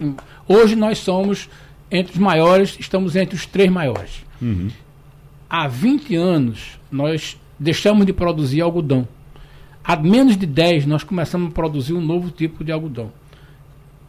[0.47, 1.49] Hoje nós somos
[1.91, 4.23] entre os maiores, estamos entre os três maiores.
[4.41, 4.69] Uhum.
[5.49, 9.09] Há 20 anos nós deixamos de produzir algodão.
[9.83, 13.11] Há menos de 10 nós começamos a produzir um novo tipo de algodão.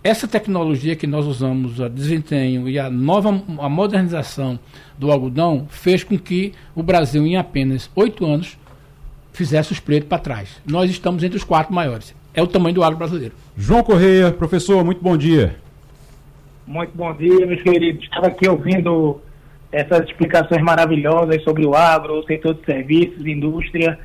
[0.04, 4.60] Essa tecnologia que nós usamos, o desempenho e a nova a modernização
[4.98, 8.58] do algodão fez com que o Brasil, em apenas oito anos,
[9.34, 10.62] fizesse os pretos para trás.
[10.66, 12.16] Nós estamos entre os quatro maiores.
[12.34, 13.34] É o tamanho do agro brasileiro.
[13.58, 15.56] João Correia, professor, muito bom dia.
[16.66, 18.04] Muito bom dia, meus queridos.
[18.04, 19.20] Estava aqui ouvindo
[19.72, 24.00] essas explicações maravilhosas sobre o agro, o setor de serviços, indústria,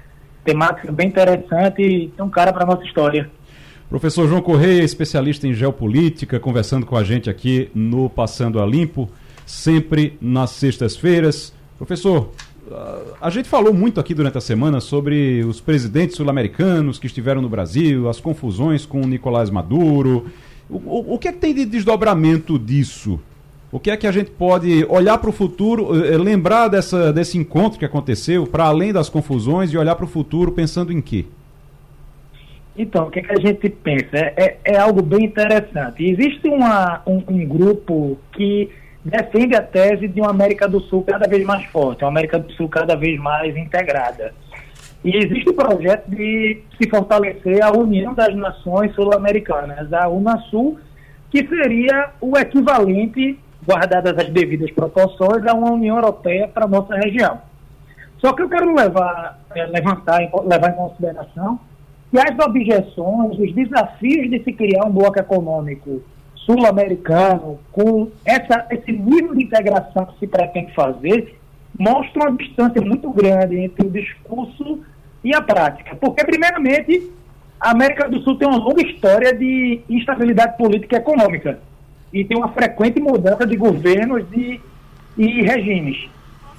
[0.44, 3.30] temática bem interessante e tem um cara para a nossa história.
[3.88, 9.08] Professor João Correia, especialista em geopolítica, conversando com a gente aqui no Passando a Limpo,
[9.46, 11.54] sempre nas sextas-feiras.
[11.78, 12.32] Professor,
[13.20, 17.48] a gente falou muito aqui durante a semana sobre os presidentes sul-americanos que estiveram no
[17.48, 20.26] Brasil, as confusões com Nicolás Maduro.
[20.68, 23.20] O, o, o que é que tem de desdobramento disso?
[23.70, 27.36] O que é que a gente pode olhar para o futuro, eh, lembrar dessa, desse
[27.36, 31.26] encontro que aconteceu, para além das confusões, e olhar para o futuro pensando em quê?
[32.78, 34.16] Então, o que, é que a gente pensa?
[34.16, 36.02] É, é, é algo bem interessante.
[36.02, 38.70] Existe uma, um, um, grupo que
[39.08, 42.52] defende a tese de uma América do Sul cada vez mais forte, uma América do
[42.52, 44.32] Sul cada vez mais integrada.
[45.04, 50.78] E existe o projeto de se fortalecer a União das Nações Sul-Americanas, a UNASUL,
[51.30, 56.94] que seria o equivalente, guardadas as devidas proporções, a uma União Europeia para a nossa
[56.96, 57.38] região.
[58.18, 61.60] Só que eu quero levar, é, levantar, levar em consideração
[62.10, 66.02] que as objeções, os desafios de se criar um bloco econômico
[66.48, 71.38] sul-americano, com essa, esse nível de integração que se pretende fazer,
[71.78, 74.80] mostram uma distância muito grande entre o discurso
[75.22, 75.94] e a prática.
[75.96, 77.12] Porque, primeiramente,
[77.60, 81.60] a América do Sul tem uma longa história de instabilidade política e econômica
[82.10, 84.58] e tem uma frequente mudança de governos e,
[85.18, 86.08] e regimes.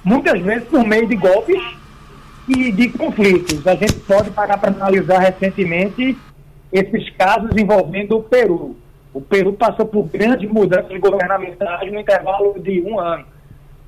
[0.04, 1.60] Muitas vezes por meio de golpes
[2.46, 3.66] e de conflitos.
[3.66, 6.16] A gente pode parar para analisar recentemente
[6.72, 8.76] esses casos envolvendo o Peru.
[9.12, 13.24] O Peru passou por grandes mudanças governamentais no intervalo de um ano.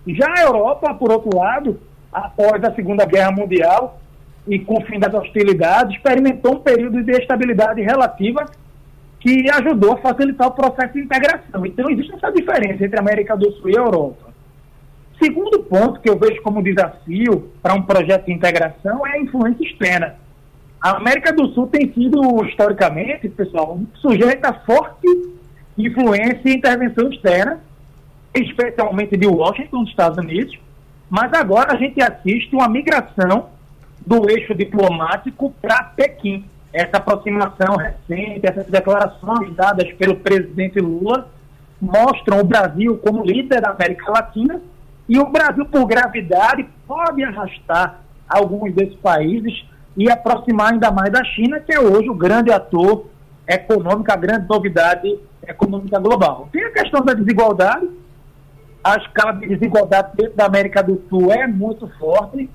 [0.06, 1.80] Já a Europa, por outro lado,
[2.12, 4.00] após a Segunda Guerra Mundial
[4.46, 8.44] e com o fim das hostilidades, experimentou um período de estabilidade relativa
[9.20, 11.64] que ajudou a facilitar o processo de integração.
[11.64, 14.32] Então, existe essa diferença entre a América do Sul e a Europa.
[15.22, 19.64] Segundo ponto que eu vejo como desafio para um projeto de integração é a influência
[19.64, 20.16] externa.
[20.82, 25.06] A América do Sul tem sido, historicamente, pessoal, sujeita a forte
[25.78, 27.60] influência e intervenção externa,
[28.34, 30.58] especialmente de Washington, dos Estados Unidos,
[31.08, 33.50] mas agora a gente assiste uma migração
[34.04, 36.44] do eixo diplomático para Pequim.
[36.72, 41.28] Essa aproximação recente, essas declarações dadas pelo presidente Lula
[41.80, 44.60] mostram o Brasil como líder da América Latina
[45.08, 49.64] e o Brasil, por gravidade, pode arrastar alguns desses países
[49.96, 53.06] e aproximar ainda mais da China, que é hoje o grande ator
[53.46, 56.48] econômico, a grande novidade econômica global.
[56.52, 57.88] Tem a questão da desigualdade,
[58.82, 62.48] a escala de desigualdade dentro da América do Sul é muito forte,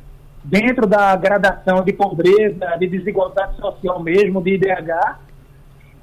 [0.43, 5.19] dentro da gradação de pobreza, de desigualdade social mesmo, de IDH.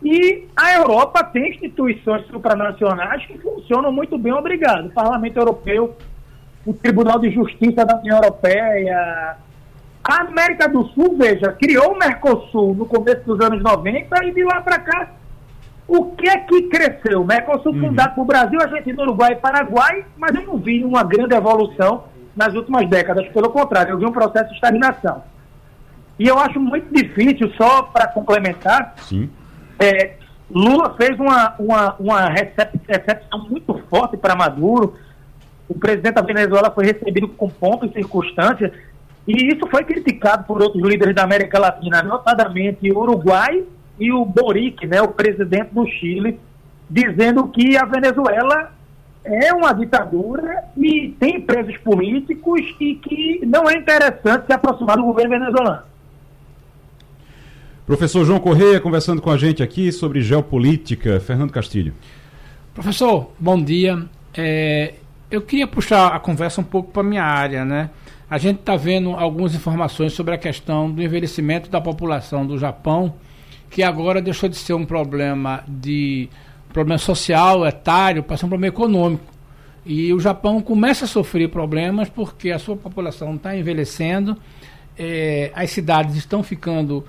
[0.03, 4.87] E a Europa tem instituições supranacionais que funcionam muito bem, obrigado.
[4.87, 5.97] O Parlamento Europeu
[6.67, 9.37] o Tribunal de Justiça da União Europeia.
[10.05, 14.45] A América do Sul, veja, criou o Mercosul no começo dos anos 90 e de
[14.45, 15.11] lá para cá,
[15.89, 17.23] o que é que cresceu?
[17.23, 17.89] O Mercosul uhum.
[17.89, 22.05] fundado por Brasil, Argentina, Uruguai e Paraguai, mas eu não vi uma grande evolução
[22.37, 23.27] nas últimas décadas.
[23.29, 25.23] Pelo contrário, eu vi um processo de estagnação.
[26.19, 28.95] E eu acho muito difícil, só para complementar,
[29.79, 30.13] é,
[30.51, 34.95] Lula fez uma, uma, uma recepção muito forte para Maduro,
[35.69, 38.73] o presidente da Venezuela foi recebido com pompa e circunstância,
[39.27, 43.65] e isso foi criticado por outros líderes da América Latina, notadamente o Uruguai
[43.99, 46.39] e o Boric, né, o presidente do Chile,
[46.91, 48.73] dizendo que a Venezuela
[49.25, 55.05] é uma ditadura e tem presos políticos e que não é interessante se aproximar do
[55.05, 55.83] governo venezuelano.
[57.87, 61.21] Professor João Correia conversando com a gente aqui sobre geopolítica.
[61.21, 61.95] Fernando Castilho.
[62.75, 64.05] Professor, bom dia.
[64.37, 64.95] É,
[65.31, 67.91] eu queria puxar a conversa um pouco para a minha área, né?
[68.35, 73.15] A gente está vendo algumas informações sobre a questão do envelhecimento da população do Japão,
[73.71, 76.29] que agora deixou de ser um problema de
[76.73, 79.33] problema social, etário, para ser um problema econômico.
[79.87, 84.37] E o Japão começa a sofrer problemas porque a sua população está envelhecendo,
[84.99, 87.05] é, as cidades estão ficando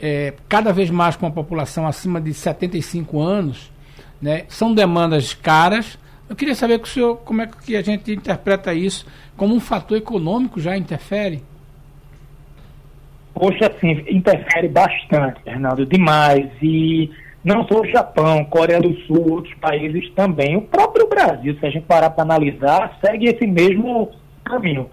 [0.00, 3.70] é, cada vez mais com a população acima de 75 anos,
[4.18, 4.44] né?
[4.48, 5.98] São demandas caras.
[6.30, 9.04] Eu queria saber com o senhor como é que a gente interpreta isso
[9.36, 11.42] como um fator econômico já interfere?
[13.34, 16.48] Poxa, sim, interfere bastante, Fernando, demais.
[16.62, 17.10] E
[17.42, 20.56] não só o Japão, Coreia do Sul, outros países também.
[20.56, 24.10] O próprio Brasil, se a gente parar para analisar, segue esse mesmo
[24.44, 24.88] caminho.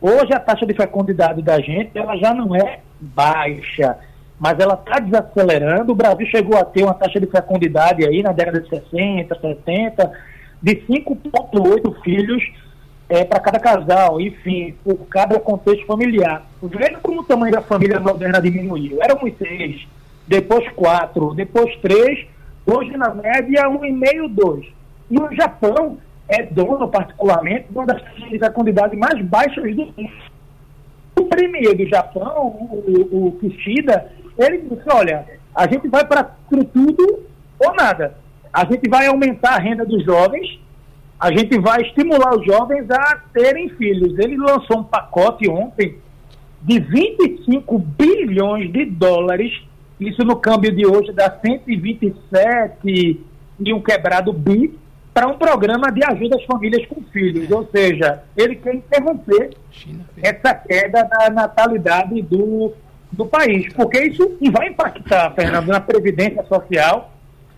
[0.00, 3.98] Hoje a taxa de fecundidade da gente ela já não é baixa,
[4.38, 5.90] mas ela está desacelerando.
[5.90, 10.35] O Brasil chegou a ter uma taxa de fecundidade aí na década de 60, 70,
[10.66, 12.42] de 5,8 filhos
[13.08, 16.44] é, para cada casal, enfim, por cada contexto familiar.
[16.60, 19.00] Veja como o tamanho da família moderna diminuiu.
[19.00, 19.86] Éramos seis,
[20.26, 22.26] depois quatro, depois três,
[22.66, 24.66] hoje na média um e meio, dois.
[25.08, 25.98] E o Japão
[26.28, 30.10] é dono, particularmente, de uma das fecundidades mais baixas do mundo.
[31.14, 35.24] O premier do Japão, o, o Kishida, ele disse, olha,
[35.54, 37.24] a gente vai para tudo
[37.60, 38.25] ou nada.
[38.56, 40.58] A gente vai aumentar a renda dos jovens,
[41.20, 44.18] a gente vai estimular os jovens a terem filhos.
[44.18, 45.98] Ele lançou um pacote ontem
[46.62, 49.52] de 25 bilhões de dólares,
[50.00, 53.20] isso no câmbio de hoje dá 127
[53.60, 54.74] e um quebrado bi,
[55.12, 57.50] para um programa de ajuda às famílias com filhos.
[57.50, 59.50] Ou seja, ele quer interromper
[60.22, 62.72] essa queda da natalidade do,
[63.12, 67.12] do país, porque isso vai impactar, Fernando, na previdência social,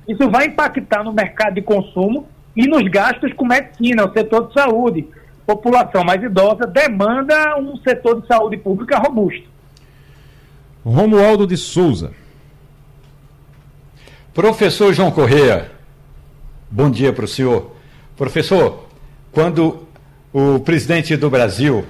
[0.09, 4.55] isso vai impactar no mercado de consumo e nos gastos com medicina, o setor de
[4.55, 5.07] saúde.
[5.47, 9.47] População mais idosa demanda um setor de saúde pública robusto.
[10.85, 12.13] Romualdo de Souza.
[14.33, 15.71] Professor João Correia,
[16.71, 17.77] bom dia para o senhor.
[18.17, 18.89] Professor,
[19.31, 19.87] quando
[20.33, 21.85] o presidente do Brasil,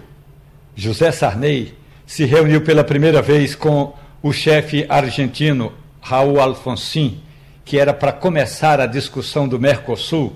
[0.75, 1.75] José Sarney,
[2.07, 7.21] se reuniu pela primeira vez com o chefe argentino Raul Alfonsin,
[7.69, 10.35] que era para começar a discussão do Mercosul,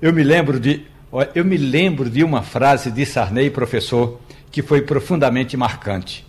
[0.00, 0.86] eu me lembro de,
[1.34, 4.18] eu me lembro de uma frase de Sarney, professor,
[4.50, 6.26] que foi profundamente marcante.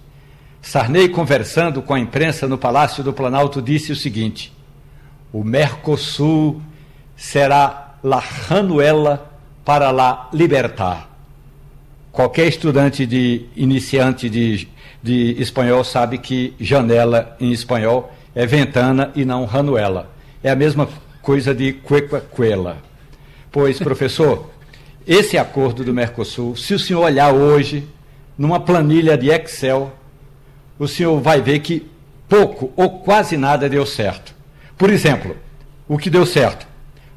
[0.61, 4.51] Sarney, conversando com a imprensa no Palácio do Planalto, disse o seguinte:
[5.31, 6.61] o Mercosul
[7.15, 9.31] será la Ranuela
[9.63, 11.09] para la libertar.
[12.11, 14.67] Qualquer estudante de iniciante de,
[15.01, 20.16] de espanhol sabe que janela em espanhol é ventana e não ranuela.
[20.47, 20.87] É a mesma
[21.21, 22.77] coisa de cuequaquela.
[23.51, 24.49] Pois, professor,
[25.05, 27.85] esse acordo do Mercosul, se o senhor olhar hoje
[28.37, 29.91] numa planilha de Excel,
[30.79, 31.85] o senhor vai ver que
[32.29, 34.33] pouco ou quase nada deu certo.
[34.77, 35.35] Por exemplo,
[35.85, 36.65] o que deu certo?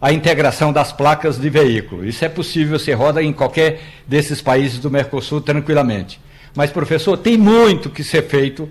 [0.00, 2.04] A integração das placas de veículo.
[2.04, 6.20] Isso é possível, você roda em qualquer desses países do Mercosul tranquilamente.
[6.52, 8.68] Mas, professor, tem muito que ser feito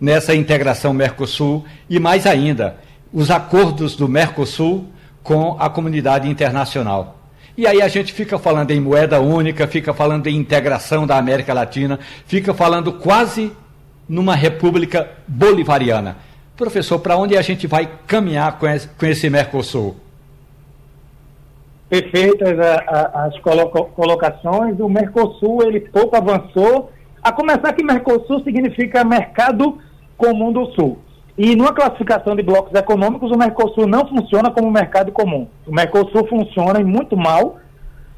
[0.00, 2.76] nessa integração Mercosul e mais ainda,
[3.12, 4.86] os acordos do Mercosul
[5.22, 7.16] com a comunidade internacional.
[7.56, 11.52] E aí a gente fica falando em moeda única, fica falando em integração da América
[11.52, 13.52] Latina, fica falando quase
[14.08, 16.16] numa república bolivariana.
[16.56, 19.96] Professor, para onde a gente vai caminhar com esse, Mercosul?
[21.88, 22.58] Perfeitas
[23.14, 24.78] as colocações.
[24.78, 26.92] O Mercosul ele pouco avançou.
[27.22, 29.78] A começar que Mercosul significa Mercado
[30.16, 30.98] Comum do Sul.
[31.42, 35.48] E numa classificação de blocos econômicos, o Mercosul não funciona como mercado comum.
[35.66, 37.56] O Mercosul funciona e muito mal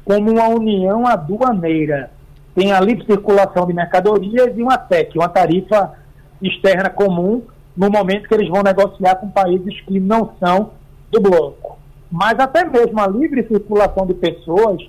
[0.03, 2.11] como uma união aduaneira.
[2.53, 5.93] Tem a livre circulação de mercadorias e uma TEC, uma tarifa
[6.41, 7.43] externa comum,
[7.77, 10.71] no momento que eles vão negociar com países que não são
[11.09, 11.79] do bloco.
[12.11, 14.81] Mas até mesmo a livre circulação de pessoas,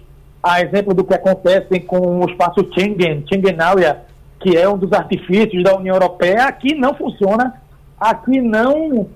[0.42, 4.00] a exemplo do que acontece com o espaço Schengen, Schengenária,
[4.40, 7.62] que é um dos artifícios da União Europeia, aqui não funciona
[8.10, 9.08] aqui não,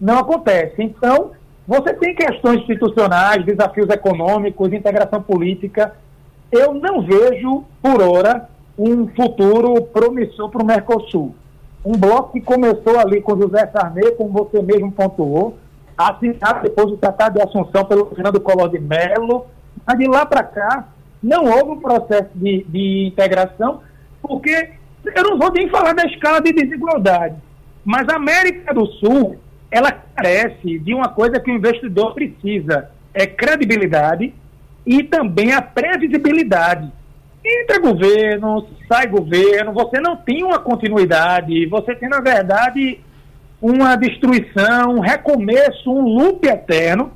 [0.00, 0.82] não acontece.
[0.82, 1.32] Então,
[1.66, 5.94] você tem questões institucionais, desafios econômicos, integração política.
[6.50, 8.48] Eu não vejo, por hora,
[8.78, 11.34] um futuro promissor para o Mercosul.
[11.84, 15.58] Um bloco que começou ali com José Sarney, como você mesmo pontuou,
[15.96, 19.46] assinado depois do Tratado de Assunção pelo Fernando Collor de Mello,
[19.86, 20.88] mas de lá para cá
[21.22, 23.80] não houve um processo de, de integração,
[24.22, 24.70] porque
[25.04, 27.36] eu não vou nem falar da escala de desigualdade.
[27.88, 29.38] Mas a América do Sul,
[29.70, 34.34] ela carece de uma coisa que o investidor precisa, é credibilidade
[34.84, 36.92] e também a previsibilidade.
[37.42, 43.00] Entra governo, sai governo, você não tem uma continuidade, você tem, na verdade,
[43.58, 47.10] uma destruição, um recomeço, um loop eterno,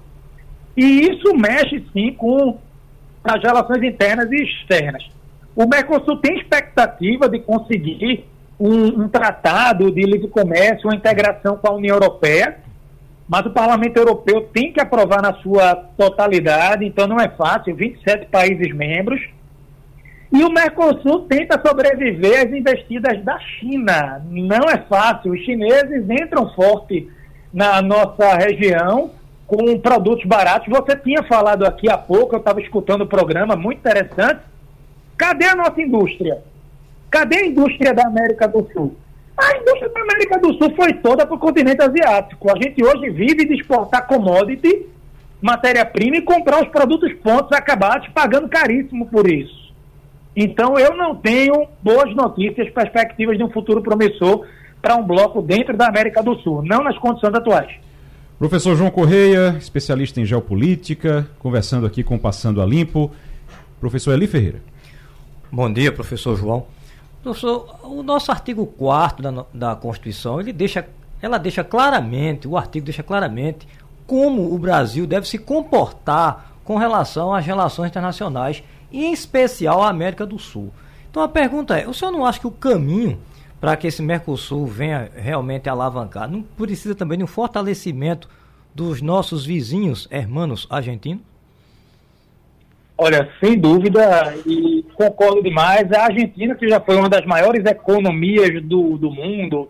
[0.74, 2.58] e isso mexe, sim, com
[3.22, 5.06] as relações internas e externas.
[5.54, 8.24] O Mercosul tem expectativa de conseguir
[8.62, 12.58] um, um tratado de livre comércio, uma integração com a União Europeia,
[13.28, 18.26] mas o Parlamento Europeu tem que aprovar na sua totalidade, então não é fácil, 27
[18.26, 19.20] países membros.
[20.32, 24.22] E o Mercosul tenta sobreviver às investidas da China.
[24.30, 25.32] Não é fácil.
[25.32, 27.10] Os chineses entram forte
[27.52, 29.10] na nossa região
[29.46, 30.68] com produtos baratos.
[30.68, 34.40] Você tinha falado aqui há pouco, eu estava escutando o programa, muito interessante.
[35.18, 36.42] Cadê a nossa indústria?
[37.12, 38.96] Cadê a indústria da América do Sul?
[39.36, 42.50] A indústria da América do Sul foi toda para o continente asiático.
[42.50, 44.86] A gente hoje vive de exportar commodity,
[45.42, 49.74] matéria-prima e comprar os produtos pontos acabados pagando caríssimo por isso.
[50.34, 54.46] Então eu não tenho boas notícias, perspectivas de um futuro promissor
[54.80, 57.70] para um bloco dentro da América do Sul, não nas condições atuais.
[58.38, 63.12] Professor João Correia, especialista em geopolítica, conversando aqui com Passando a Limpo.
[63.78, 64.62] Professor Eli Ferreira.
[65.52, 66.66] Bom dia, professor João.
[67.22, 70.88] Professor, o nosso artigo 4 da, da Constituição, ele deixa,
[71.20, 73.66] ela deixa claramente, o artigo deixa claramente
[74.06, 80.26] como o Brasil deve se comportar com relação às relações internacionais em especial a América
[80.26, 80.72] do Sul.
[81.10, 83.18] Então a pergunta é: o senhor não acha que o caminho
[83.60, 88.28] para que esse Mercosul venha realmente alavancar não precisa também de um fortalecimento
[88.74, 91.22] dos nossos vizinhos hermanos argentinos?
[93.04, 95.90] Olha, sem dúvida, e concordo demais.
[95.90, 99.68] A Argentina, que já foi uma das maiores economias do, do mundo,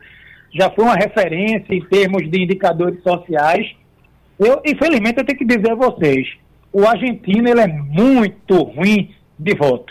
[0.52, 3.74] já foi uma referência em termos de indicadores sociais.
[4.38, 6.28] Eu, infelizmente, eu tenho que dizer a vocês,
[6.70, 9.90] o argentino ele é muito ruim de voto.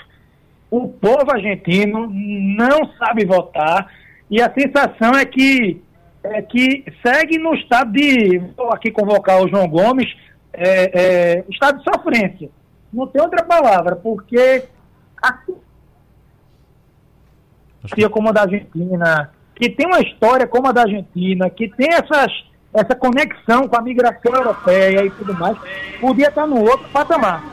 [0.69, 3.91] O povo argentino não sabe votar
[4.30, 5.82] e a sensação é que,
[6.23, 10.15] é que segue no estado de, vou aqui convocar o João Gomes,
[10.54, 12.61] é, é, estado de sofrência.
[12.91, 14.67] Não tem outra palavra, porque
[17.95, 18.10] que...
[18.10, 22.51] como a da Argentina, que tem uma história como a da Argentina, que tem essas
[22.73, 25.58] essa conexão com a migração europeia e tudo mais,
[25.99, 27.43] podia estar no outro patamar.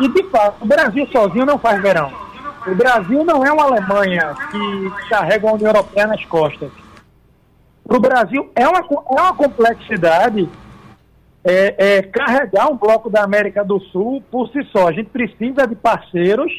[0.00, 2.12] E, de fato, o Brasil sozinho não faz verão.
[2.66, 6.70] O Brasil não é uma Alemanha que carrega a União Europeia nas costas.
[7.86, 10.48] Para o Brasil é uma, é uma complexidade
[11.48, 14.88] é, é, carregar um bloco da América do Sul por si só.
[14.88, 16.52] A gente precisa de parceiros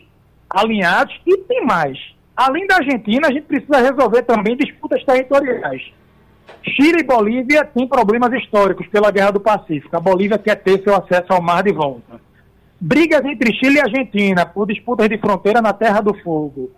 [0.49, 1.97] alinhados e tem mais.
[2.33, 5.91] Além da Argentina, a gente precisa resolver também disputas territoriais.
[6.63, 9.93] Chile e Bolívia têm problemas históricos pela Guerra do Pacífico.
[9.93, 12.21] A Bolívia quer ter seu acesso ao mar de volta.
[12.79, 16.71] Brigas entre Chile e Argentina por disputas de fronteira na Terra do Fogo.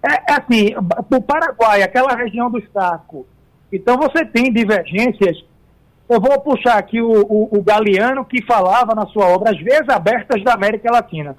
[0.00, 3.26] É, é assim, o Paraguai, aquela região do Saco.
[3.72, 5.44] Então você tem divergências.
[6.08, 9.88] Eu vou puxar aqui o, o, o Galeano que falava na sua obra as vias
[9.88, 11.36] abertas da América Latina.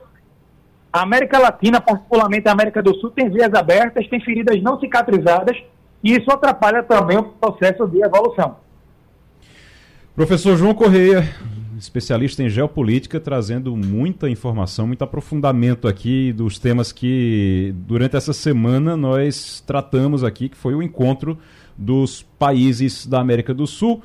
[0.92, 5.58] A América Latina, particularmente a América do Sul, tem vias abertas, tem feridas não cicatrizadas
[6.04, 8.58] e isso atrapalha também o processo de evolução.
[10.16, 11.28] Professor João Correia,
[11.78, 18.96] especialista em geopolítica, trazendo muita informação, muito aprofundamento aqui dos temas que durante essa semana
[18.96, 21.38] nós tratamos aqui, que foi o encontro
[21.78, 24.02] dos países da América do Sul.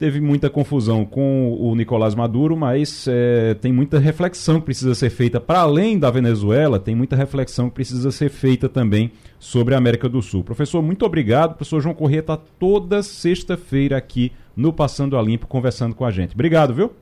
[0.00, 5.10] Teve muita confusão com o Nicolás Maduro, mas é, tem muita reflexão que precisa ser
[5.10, 9.76] feita para além da Venezuela, tem muita reflexão que precisa ser feita também sobre a
[9.76, 10.42] América do Sul.
[10.42, 11.50] Professor, muito obrigado.
[11.50, 16.10] O professor João Corrêa está toda sexta-feira aqui no Passando a Limpo conversando com a
[16.10, 16.32] gente.
[16.32, 16.92] Obrigado, viu?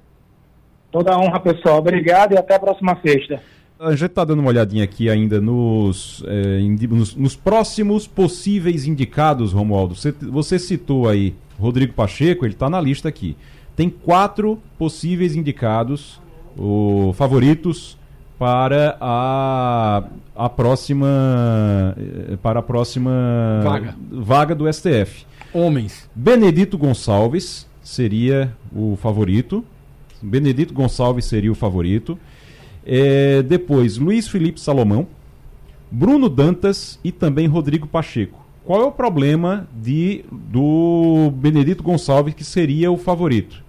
[0.90, 1.78] Toda honra, pessoal.
[1.78, 3.40] Obrigado e até a próxima sexta.
[3.80, 9.52] A gente está dando uma olhadinha aqui ainda nos, é, nos, nos, próximos possíveis indicados,
[9.52, 9.94] Romualdo.
[9.94, 13.36] Você, você citou aí Rodrigo Pacheco, ele está na lista aqui.
[13.76, 16.20] Tem quatro possíveis indicados,
[16.56, 17.96] o, favoritos
[18.36, 20.02] para a,
[20.34, 23.96] a próxima eh, para a próxima vaga.
[24.10, 25.24] vaga do STF.
[25.52, 26.10] Homens.
[26.14, 29.64] Benedito Gonçalves seria o favorito.
[30.20, 32.18] Benedito Gonçalves seria o favorito.
[32.90, 35.06] É, depois, Luiz Felipe Salomão,
[35.90, 38.42] Bruno Dantas e também Rodrigo Pacheco.
[38.64, 43.62] Qual é o problema de do Benedito Gonçalves, que seria o favorito?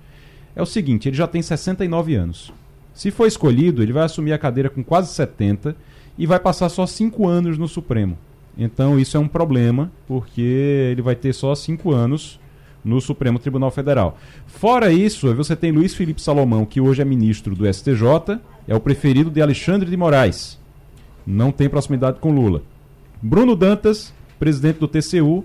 [0.55, 2.53] É o seguinte, ele já tem 69 anos.
[2.93, 5.75] Se for escolhido, ele vai assumir a cadeira com quase 70
[6.17, 8.17] e vai passar só 5 anos no Supremo.
[8.57, 12.39] Então isso é um problema, porque ele vai ter só 5 anos
[12.83, 14.17] no Supremo Tribunal Federal.
[14.47, 18.39] Fora isso, você tem Luiz Felipe Salomão, que hoje é ministro do STJ,
[18.69, 20.59] é o preferido de Alexandre de Moraes.
[21.25, 22.61] Não tem proximidade com Lula.
[23.19, 25.43] Bruno Dantas, presidente do TCU,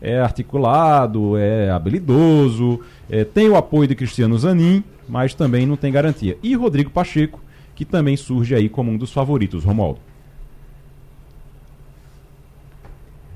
[0.00, 5.90] é articulado, é habilidoso, é, tem o apoio de Cristiano Zanin, mas também não tem
[5.90, 6.38] garantia.
[6.40, 7.40] E Rodrigo Pacheco,
[7.74, 9.98] que também surge aí como um dos favoritos, Romualdo.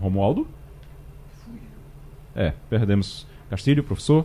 [0.01, 0.47] Romualdo?
[2.33, 4.25] É, perdemos Castilho, professor.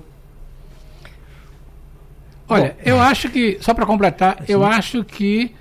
[2.52, 4.52] Olha, Bom, eu acho que, só para completar, assim.
[4.52, 5.54] eu acho que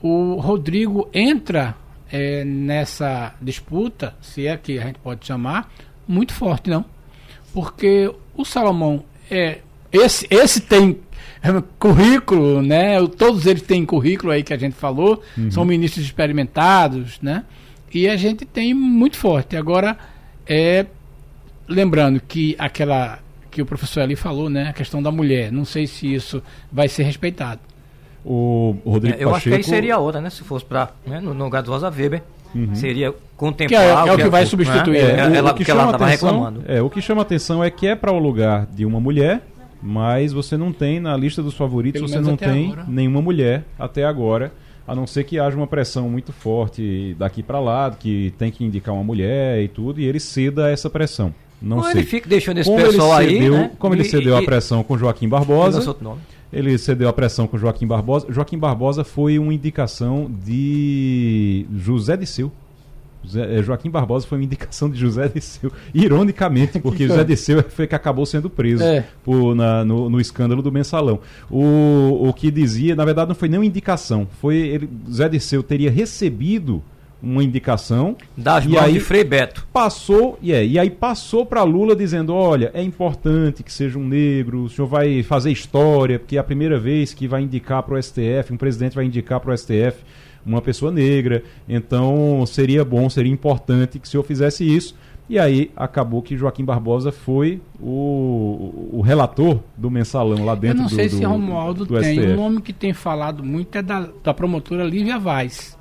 [0.00, 1.74] o Rodrigo entra
[2.10, 5.72] é, nessa disputa, se é que a gente pode chamar,
[6.06, 6.84] muito forte, não?
[7.52, 9.58] Porque o Salomão é
[9.92, 11.00] esse, esse tem
[11.78, 13.04] currículo, né?
[13.08, 15.50] Todos eles têm currículo aí que a gente falou, uhum.
[15.50, 17.44] são ministros experimentados, né?
[17.92, 19.56] E a gente tem muito forte.
[19.56, 19.96] Agora,
[20.46, 20.86] é
[21.68, 23.18] lembrando que aquela
[23.56, 24.68] que o professor ali falou, né?
[24.68, 27.60] A questão da mulher, não sei se isso vai ser respeitado.
[28.22, 29.36] O Rodrigo é, Eu Pacheco...
[29.36, 30.28] acho que aí seria outra, né?
[30.28, 32.22] Se fosse para né, no lugar do Rosa Weber,
[32.54, 32.74] uhum.
[32.74, 33.80] seria contemplar.
[33.80, 35.02] Que é, é o que, que vai é, substituir.
[35.02, 35.34] Né?
[35.34, 36.64] É, ela, o que, ela estava reclamando.
[36.68, 39.40] É, o que chama atenção é que é para o lugar de uma mulher,
[39.82, 42.84] mas você não tem na lista dos favoritos, Pelo você não tem agora.
[42.86, 44.52] nenhuma mulher até agora,
[44.86, 48.62] a não ser que haja uma pressão muito forte daqui para lá, que tem que
[48.62, 51.32] indicar uma mulher e tudo, e ele ceda a essa pressão.
[51.60, 51.92] Não sei.
[51.92, 53.70] Ele fica deixando esse como pessoal ele cedeu, aí, né?
[53.78, 55.96] Como ele cedeu e, a pressão com Joaquim Barbosa.
[56.52, 58.26] Ele cedeu a pressão com Joaquim Barbosa.
[58.30, 62.52] Joaquim Barbosa foi uma indicação de José Disseu.
[63.24, 65.72] José, eh, Joaquim Barbosa foi uma indicação de José Disseu.
[65.92, 69.04] Ironicamente, porque José Disseu foi que acabou sendo preso é.
[69.24, 71.18] por, na, no, no, escândalo do mensalão.
[71.50, 74.28] O, o que dizia, na verdade, não foi nem uma indicação.
[74.40, 76.82] Foi ele, José Disseu teria recebido
[77.22, 79.66] uma indicação das e aí de Frei Beto.
[79.72, 84.06] Passou, e, é, e aí passou para Lula dizendo: "Olha, é importante que seja um
[84.06, 87.94] negro, o senhor vai fazer história, porque é a primeira vez que vai indicar para
[87.94, 90.04] o STF, um presidente vai indicar para o STF
[90.44, 94.94] uma pessoa negra, então seria bom, seria importante que o senhor fizesse isso".
[95.28, 100.80] E aí acabou que Joaquim Barbosa foi o, o relator do mensalão lá dentro do
[100.82, 102.20] Eu não sei do, se Romualdo do tem.
[102.32, 105.76] O nome que tem falado muito é da, da promotora Lívia Vaz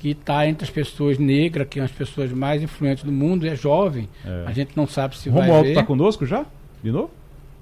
[0.00, 3.54] que está entre as pessoas negras, que são as pessoas mais influentes do mundo, é
[3.54, 4.08] jovem.
[4.24, 4.44] É.
[4.46, 6.46] A gente não sabe se Romualdo vai Romualdo está conosco já?
[6.82, 7.10] De novo?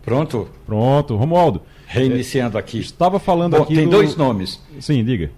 [0.05, 0.49] Pronto.
[0.65, 1.17] Pronto.
[1.17, 1.63] Romualdo.
[1.85, 2.79] Reiniciando é, aqui.
[2.79, 3.75] Estava falando Bom, aqui.
[3.75, 3.91] Tem do...
[3.91, 4.63] dois nomes.
[4.79, 5.33] Sim, diga.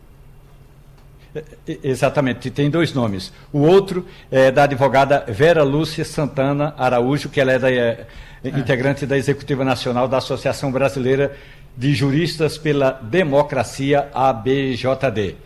[1.34, 3.32] É, é, exatamente, tem dois nomes.
[3.50, 8.06] O outro é da advogada Vera Lúcia Santana Araújo, que ela é, da, é,
[8.44, 11.34] integrante da Executiva Nacional da Associação Brasileira
[11.74, 15.36] de Juristas pela Democracia, ABJD.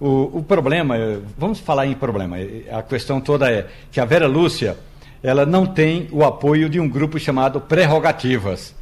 [0.00, 0.94] O, o problema,
[1.36, 2.36] vamos falar em problema,
[2.70, 4.76] a questão toda é que a Vera Lúcia,
[5.22, 8.74] ela não tem o apoio de um grupo chamado Prerrogativas.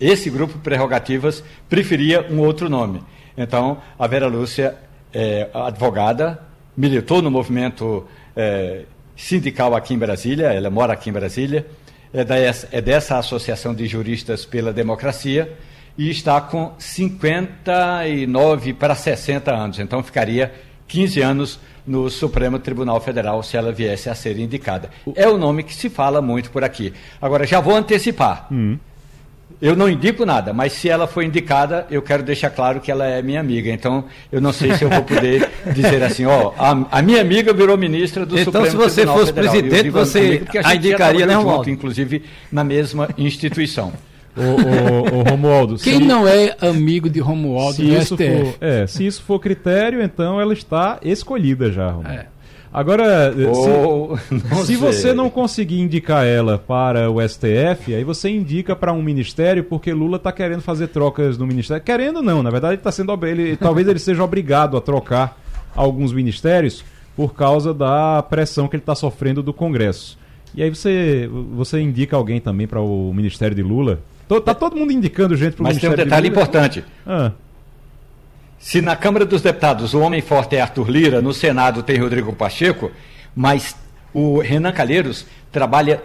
[0.00, 3.02] Esse grupo Prerrogativas preferia um outro nome.
[3.36, 4.76] Então, a Vera Lúcia
[5.12, 6.40] é advogada,
[6.76, 8.06] militou no movimento
[8.36, 8.82] é,
[9.16, 11.66] sindical aqui em Brasília, ela mora aqui em Brasília,
[12.12, 15.52] é, dessa, é dessa Associação de Juristas pela Democracia,
[15.96, 19.78] e está com 59 para 60 anos.
[19.78, 20.52] Então ficaria
[20.88, 24.90] 15 anos no Supremo Tribunal Federal se ela viesse a ser indicada.
[25.14, 26.92] É o nome que se fala muito por aqui.
[27.20, 28.46] Agora, já vou antecipar.
[28.52, 28.78] Hum.
[29.60, 33.06] Eu não indico nada, mas se ela for indicada, eu quero deixar claro que ela
[33.06, 33.70] é minha amiga.
[33.70, 37.52] Então, eu não sei se eu vou poder dizer assim, ó, a, a minha amiga
[37.52, 39.14] virou ministra do então, Supremo Tribunal Federal.
[39.14, 43.92] Então, se você fosse presidente, você amiga, a, indicaria, né, junto, Inclusive, na mesma instituição.
[44.36, 45.76] O, o, o Romualdo.
[45.76, 50.02] Quem se, não é amigo de Romualdo se isso For, é, se isso for critério,
[50.02, 52.20] então ela está escolhida já, Romualdo.
[52.20, 52.32] É.
[52.72, 58.74] Agora, oh, se, se você não conseguir indicar ela para o STF, aí você indica
[58.74, 61.82] para um ministério, porque Lula está querendo fazer trocas no ministério.
[61.84, 65.38] Querendo não, na verdade ele está sendo ele, talvez ele seja obrigado a trocar
[65.76, 66.82] alguns ministérios
[67.14, 70.18] por causa da pressão que ele está sofrendo do Congresso.
[70.54, 74.00] E aí você, você indica alguém também para o ministério de Lula?
[74.40, 76.84] Tá todo mundo indicando gente para o Mas tem um detalhe de importante.
[77.06, 77.32] Ah.
[78.58, 82.32] Se na Câmara dos Deputados o homem forte é Arthur Lira, no Senado tem Rodrigo
[82.32, 82.92] Pacheco,
[83.34, 83.74] mas
[84.14, 86.00] o Renan Calheiros trabalha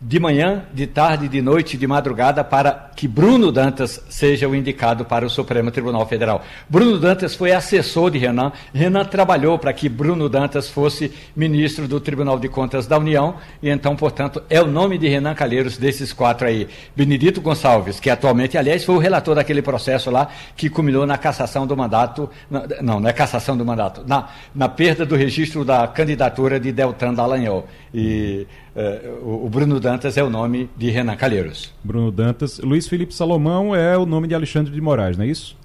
[0.00, 5.04] de manhã, de tarde, de noite, de madrugada, para que Bruno Dantas seja o indicado
[5.04, 6.44] para o Supremo Tribunal Federal.
[6.68, 8.52] Bruno Dantas foi assessor de Renan.
[8.72, 13.68] Renan trabalhou para que Bruno Dantas fosse ministro do Tribunal de Contas da União, e
[13.68, 16.68] então, portanto, é o nome de Renan Calheiros desses quatro aí.
[16.94, 21.66] Benedito Gonçalves, que atualmente, aliás, foi o relator daquele processo lá que culminou na cassação
[21.66, 26.60] do mandato, não, não é cassação do mandato, na, na perda do registro da candidatura
[26.60, 27.66] de Deltan Dallagnol.
[27.92, 28.46] E
[28.78, 31.72] uh, o Bruno Dantas é o nome de Renan Calheiros.
[31.82, 32.58] Bruno Dantas.
[32.58, 35.56] Luiz Felipe Salomão é o nome de Alexandre de Moraes, não é isso?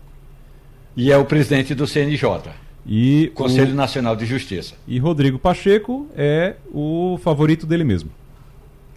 [0.95, 2.51] E é o presidente do CNJ.
[2.85, 3.75] E Conselho o...
[3.75, 4.75] Nacional de Justiça.
[4.87, 8.09] E Rodrigo Pacheco é o favorito dele mesmo.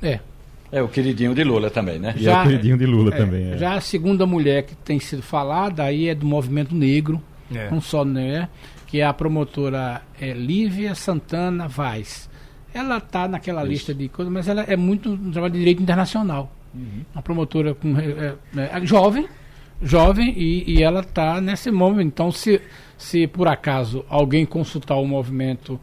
[0.02, 0.20] É.
[0.72, 2.14] É o queridinho de Lula também, né?
[2.16, 3.52] E já, é o queridinho de Lula é, também.
[3.52, 3.58] É.
[3.58, 7.22] Já a segunda mulher que tem sido falada aí é do movimento negro,
[7.54, 7.70] é.
[7.70, 8.48] não só né,
[8.86, 12.28] que é a promotora é, Lívia Santana Vaz
[12.76, 13.70] ela está naquela Isso.
[13.70, 16.52] lista de coisas, mas ela é muito um trabalho de direito internacional.
[16.74, 17.04] Uhum.
[17.14, 19.26] Uma promotora com, é, é, é, jovem,
[19.82, 22.08] jovem, e, e ela está nesse momento.
[22.08, 22.60] Então, se,
[22.98, 25.80] se por acaso alguém consultar o movimento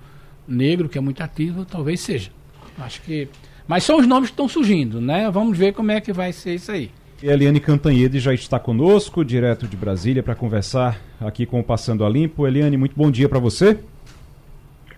[0.48, 2.32] negro, que é muito ativo, talvez seja.
[2.78, 3.28] Acho que.
[3.68, 5.30] Mas são os nomes que estão surgindo, né?
[5.32, 6.92] Vamos ver como é que vai ser isso aí.
[7.22, 12.04] E Eliane Cantanhede já está conosco, direto de Brasília, para conversar aqui com o Passando
[12.04, 12.46] a Limpo.
[12.46, 13.80] Eliane, muito bom dia para você.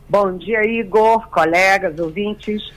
[0.07, 2.71] Bom dia, Igor, colegas, ouvintes.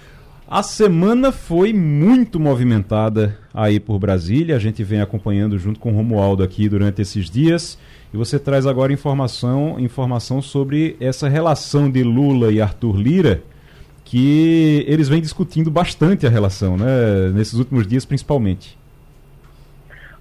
[0.51, 4.57] A semana foi muito movimentada aí por Brasília.
[4.57, 7.79] A gente vem acompanhando junto com o Romualdo aqui durante esses dias.
[8.15, 13.43] E você traz agora informação, informação sobre essa relação de Lula e Arthur Lira,
[14.07, 17.29] que eles vêm discutindo bastante a relação, né?
[17.35, 18.79] Nesses últimos dias, principalmente.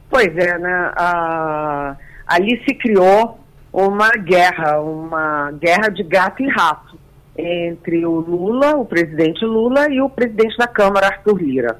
[0.09, 0.91] Pois é, né?
[0.97, 1.95] Ah,
[2.27, 3.39] ali se criou
[3.71, 6.97] uma guerra, uma guerra de gato e rato
[7.37, 11.79] entre o Lula, o presidente Lula, e o presidente da Câmara, Arthur Lira.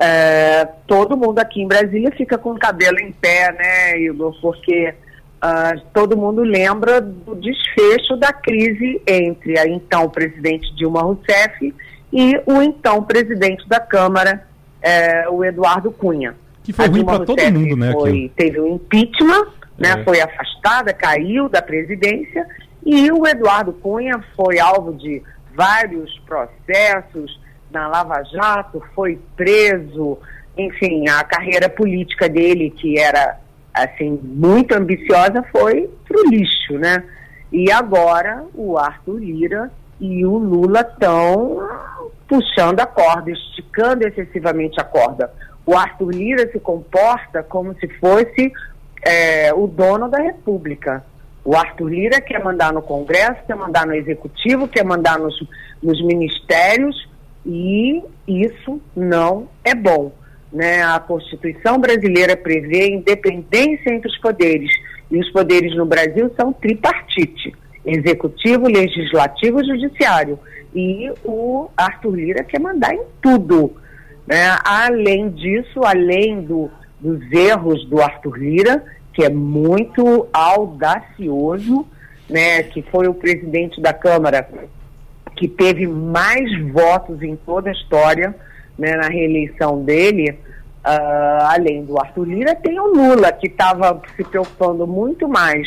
[0.00, 4.36] É, todo mundo aqui em Brasília fica com o cabelo em pé, né, Igor?
[4.40, 4.92] Porque
[5.36, 11.74] uh, todo mundo lembra do desfecho da crise entre a então presidente Dilma Rousseff
[12.12, 14.46] e o então presidente da Câmara,
[14.82, 16.34] é, o Eduardo Cunha.
[16.62, 17.92] Que foi a ruim para todo mundo, né?
[17.92, 19.46] Foi, teve um impeachment,
[19.78, 20.04] né, é.
[20.04, 22.46] foi afastada, caiu da presidência
[22.84, 25.22] e o Eduardo Cunha foi alvo de
[25.54, 30.18] vários processos na Lava Jato, foi preso,
[30.56, 33.38] enfim, a carreira política dele, que era
[33.74, 37.02] assim muito ambiciosa, foi pro lixo, né?
[37.52, 39.70] E agora o Arthur Lira
[40.00, 41.58] e o Lula estão
[42.28, 45.32] puxando a corda, esticando excessivamente a corda.
[45.64, 48.52] O Arthur Lira se comporta como se fosse
[49.06, 51.04] é, o dono da República.
[51.44, 55.38] O Arthur Lira quer mandar no Congresso, quer mandar no Executivo, quer mandar nos,
[55.80, 57.08] nos ministérios
[57.44, 60.10] e isso não é bom.
[60.52, 60.82] Né?
[60.82, 64.72] A Constituição brasileira prevê independência entre os poderes
[65.08, 67.54] e os poderes no Brasil são tripartite:
[67.84, 70.36] executivo, legislativo e judiciário.
[70.74, 73.72] E o Arthur Lira quer mandar em tudo.
[74.26, 74.56] Né?
[74.64, 76.68] Além disso, além do,
[77.00, 81.86] dos erros do Arthur Lira, que é muito audacioso,
[82.28, 84.48] né, que foi o presidente da Câmara
[85.36, 88.34] que teve mais votos em toda a história
[88.78, 94.24] né, na reeleição dele, uh, além do Arthur Lira, tem o Lula, que estava se
[94.24, 95.66] preocupando muito mais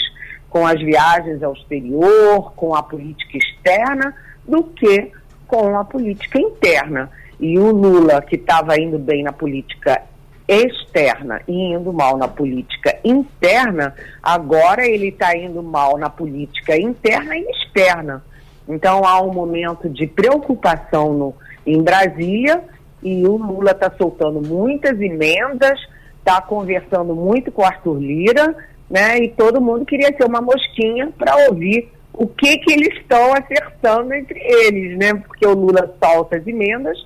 [0.49, 4.15] com as viagens ao exterior, com a política externa,
[4.47, 5.11] do que
[5.47, 7.09] com a política interna.
[7.39, 10.01] E o Lula, que estava indo bem na política
[10.49, 17.37] externa e indo mal na política interna, agora ele está indo mal na política interna
[17.37, 18.23] e externa.
[18.67, 21.35] Então há um momento de preocupação no,
[21.67, 22.63] em Brasília
[23.03, 25.79] e o Lula está soltando muitas emendas,
[26.17, 28.55] está conversando muito com Arthur Lira,
[28.89, 29.19] né?
[29.19, 34.13] E todo mundo queria ser uma mosquinha para ouvir o que que eles estão acertando
[34.15, 35.13] entre eles, né?
[35.13, 36.97] Porque o Lula solta as emendas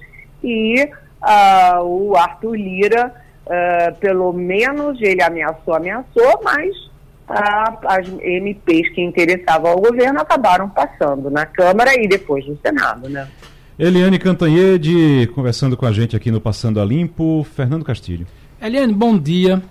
[0.41, 0.81] e
[1.21, 6.73] uh, o Arthur Lira Uh, pelo menos ele ameaçou, ameaçou, mas
[7.29, 13.09] uh, as MPs que interessavam ao governo acabaram passando na Câmara e depois no Senado,
[13.09, 13.27] né?
[13.77, 17.45] Eliane Cantanhede conversando com a gente aqui no Passando a Limpo.
[17.55, 18.25] Fernando Castilho.
[18.61, 19.61] Eliane, bom dia.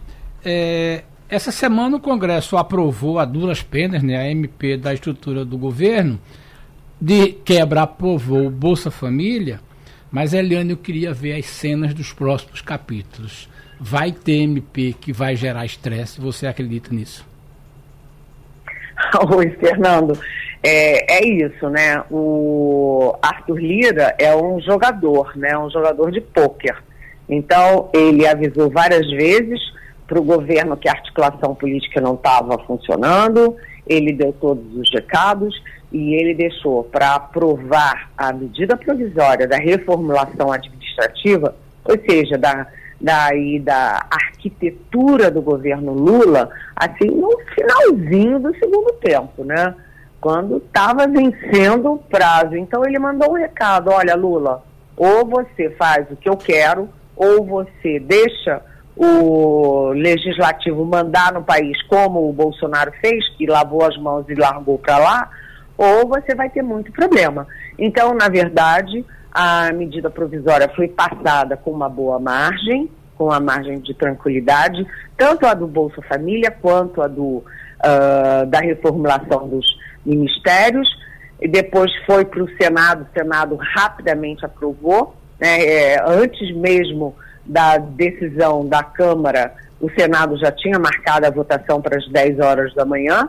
[0.44, 5.56] É, essa semana o Congresso aprovou a duras penas, né, a MP da estrutura do
[5.56, 6.20] governo,
[7.00, 9.60] de quebra aprovou o Bolsa Família,
[10.10, 13.48] mas Eliane, eu queria ver as cenas dos próximos capítulos
[13.82, 16.20] vai ter MP que vai gerar estresse?
[16.20, 17.26] Você acredita nisso?
[19.34, 20.16] Oi, Fernando.
[20.62, 22.04] É, é isso, né?
[22.08, 25.58] O Arthur Lira é um jogador, né?
[25.58, 26.76] Um jogador de pôquer.
[27.28, 29.60] Então, ele avisou várias vezes
[30.06, 33.56] para o governo que a articulação política não estava funcionando,
[33.86, 35.60] ele deu todos os recados
[35.90, 42.66] e ele deixou para aprovar a medida provisória da reformulação administrativa, ou seja, da
[43.02, 49.74] daí da arquitetura do governo Lula, assim, no finalzinho do segundo tempo, né?
[50.20, 52.56] Quando estava vencendo o prazo.
[52.56, 54.62] Então ele mandou um recado, olha, Lula,
[54.96, 58.62] ou você faz o que eu quero, ou você deixa
[58.96, 64.78] o legislativo mandar no país como o Bolsonaro fez, que lavou as mãos e largou
[64.78, 65.30] para lá,
[65.76, 67.48] ou você vai ter muito problema.
[67.76, 73.80] Então, na verdade, a medida provisória foi passada com uma boa margem, com a margem
[73.80, 79.66] de tranquilidade, tanto a do Bolsa Família quanto a do, uh, da reformulação dos
[80.04, 80.88] ministérios.
[81.40, 87.78] e depois foi para o Senado, o Senado rapidamente aprovou, né, é, antes mesmo da
[87.78, 92.84] decisão da Câmara, o Senado já tinha marcado a votação para as 10 horas da
[92.84, 93.28] manhã,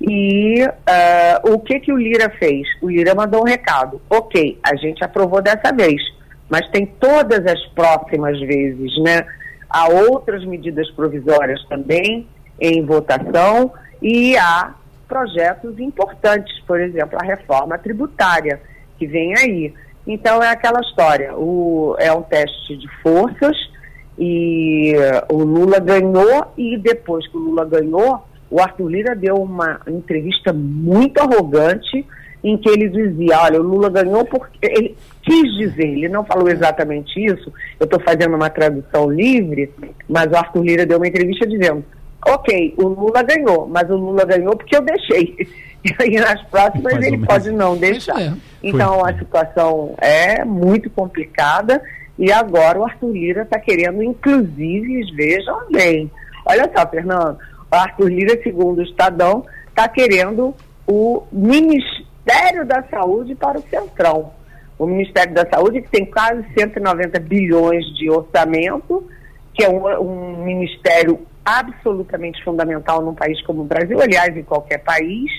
[0.00, 2.66] e uh, o que, que o Lira fez?
[2.82, 4.00] O Lira mandou um recado.
[4.10, 6.02] Ok, a gente aprovou dessa vez,
[6.48, 9.26] mas tem todas as próximas vezes, né?
[9.68, 12.26] Há outras medidas provisórias também
[12.60, 14.74] em votação e há
[15.08, 18.60] projetos importantes, por exemplo, a reforma tributária
[18.98, 19.74] que vem aí.
[20.06, 23.56] Então é aquela história, o, é um teste de forças
[24.18, 24.94] e
[25.30, 30.52] o Lula ganhou e depois que o Lula ganhou, o Arthur Lira deu uma entrevista
[30.52, 32.06] muito arrogante
[32.44, 36.48] em que ele dizia, olha, o Lula ganhou porque ele quis dizer, ele não falou
[36.48, 39.72] exatamente isso, eu estou fazendo uma tradução livre,
[40.08, 41.84] mas o Arthur Lira deu uma entrevista dizendo,
[42.24, 45.34] ok, o Lula ganhou, mas o Lula ganhou porque eu deixei.
[45.86, 48.20] E aí nas próximas Mais ele pode não deixar.
[48.20, 48.32] É.
[48.60, 49.12] Então Foi.
[49.12, 51.80] a situação é muito complicada
[52.18, 56.10] e agora o Arthur Lira está querendo, inclusive, vejam bem.
[56.44, 57.38] Olha só, Fernando,
[57.76, 60.54] Arthur Lira, segundo o Estadão, está querendo
[60.86, 64.32] o Ministério da Saúde para o Centrão.
[64.78, 69.08] O Ministério da Saúde, que tem quase 190 bilhões de orçamento,
[69.54, 74.78] que é um, um ministério absolutamente fundamental num país como o Brasil, aliás, em qualquer
[74.78, 75.30] país.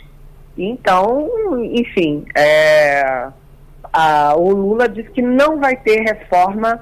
[0.57, 1.29] Então,
[1.71, 3.27] enfim, é,
[3.93, 6.81] a, o Lula disse que não vai ter reforma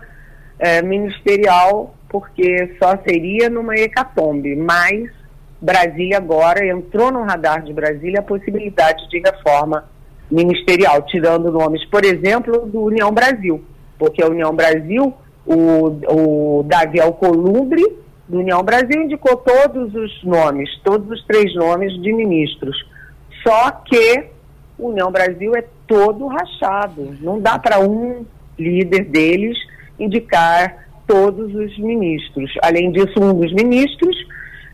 [0.59, 5.09] é, ministerial porque só seria numa hecatombe, mas
[5.65, 9.85] Brasília agora entrou no radar de Brasília a possibilidade de reforma
[10.29, 13.63] ministerial, tirando nomes, por exemplo, do União Brasil,
[13.97, 15.11] porque a União Brasil,
[15.43, 17.81] o, o Davi Alcolumbre,
[18.29, 22.77] do União Brasil, indicou todos os nomes, todos os três nomes de ministros.
[23.41, 24.25] Só que
[24.77, 27.17] o União Brasil é todo rachado.
[27.21, 28.23] Não dá para um
[28.57, 29.57] líder deles
[29.99, 32.51] indicar todos os ministros.
[32.61, 34.15] Além disso, um dos ministros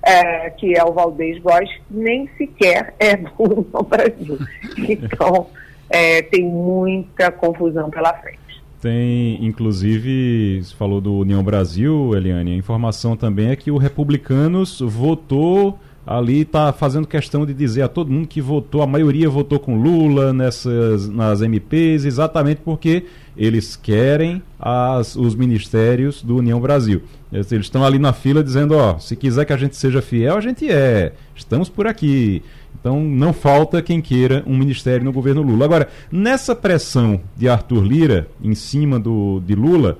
[0.04, 4.38] é, que é o Valdez Góes, nem sequer é do Brasil.
[4.78, 5.48] Então,
[5.90, 8.40] é, tem muita confusão pela frente.
[8.82, 15.78] Tem, inclusive, falou do União Brasil, Eliane, a informação também é que o Republicanos votou
[16.06, 19.76] ali está fazendo questão de dizer a todo mundo que votou, a maioria votou com
[19.76, 23.06] Lula nessas nas MPs, exatamente porque
[23.38, 27.02] eles querem as, os ministérios do União Brasil.
[27.32, 30.42] Eles estão ali na fila dizendo, ó, se quiser que a gente seja fiel, a
[30.42, 31.14] gente é.
[31.36, 32.44] Estamos por aqui.
[32.80, 35.66] Então não falta quem queira um ministério no governo Lula.
[35.66, 39.98] Agora, nessa pressão de Arthur Lira em cima do, de Lula,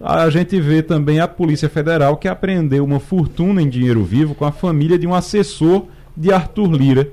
[0.00, 4.44] a gente vê também a Polícia Federal que apreendeu uma fortuna em dinheiro vivo com
[4.44, 5.86] a família de um assessor
[6.16, 7.08] de Arthur Lira.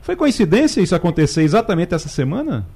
[0.00, 2.66] Foi coincidência isso acontecer exatamente essa semana?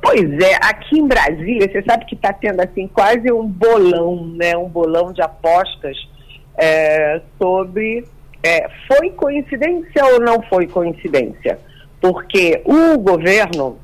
[0.00, 4.56] Pois é, aqui em Brasília, você sabe que está tendo assim quase um bolão, né,
[4.56, 5.96] um bolão de apostas
[6.56, 8.04] é, sobre
[8.42, 11.58] é, foi coincidência ou não foi coincidência?
[12.00, 13.78] Porque o governo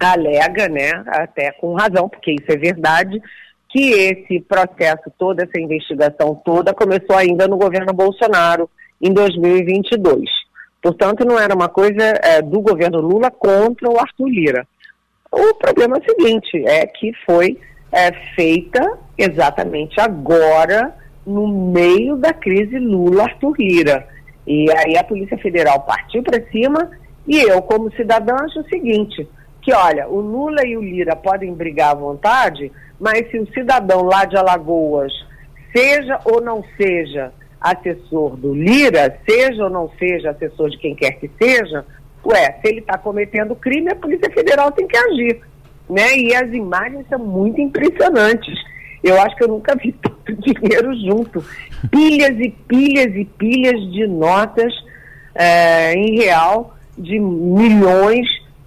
[0.00, 3.22] alega, né, até com razão, porque isso é verdade,
[3.76, 8.70] que esse processo, toda essa investigação toda, começou ainda no governo Bolsonaro,
[9.02, 10.30] em 2022.
[10.80, 14.66] Portanto, não era uma coisa é, do governo Lula contra o Arthur Lira.
[15.30, 17.58] O problema é o seguinte, é que foi
[17.92, 20.96] é, feita exatamente agora,
[21.26, 24.08] no meio da crise Lula-Arthur Lira.
[24.46, 26.92] E aí a Polícia Federal partiu para cima
[27.28, 29.28] e eu, como cidadã, acho o seguinte,
[29.60, 34.02] que olha, o Lula e o Lira podem brigar à vontade, mas se o cidadão
[34.02, 35.12] lá de Alagoas,
[35.74, 41.12] seja ou não seja assessor do Lira, seja ou não seja assessor de quem quer
[41.12, 41.84] que seja,
[42.24, 45.40] ué, se ele está cometendo crime, a Polícia Federal tem que agir.
[45.88, 46.16] Né?
[46.16, 48.54] E as imagens são muito impressionantes.
[49.02, 51.44] Eu acho que eu nunca vi tanto dinheiro junto.
[51.90, 54.72] Pilhas e pilhas e pilhas de notas
[55.34, 58.26] é, em real de milhões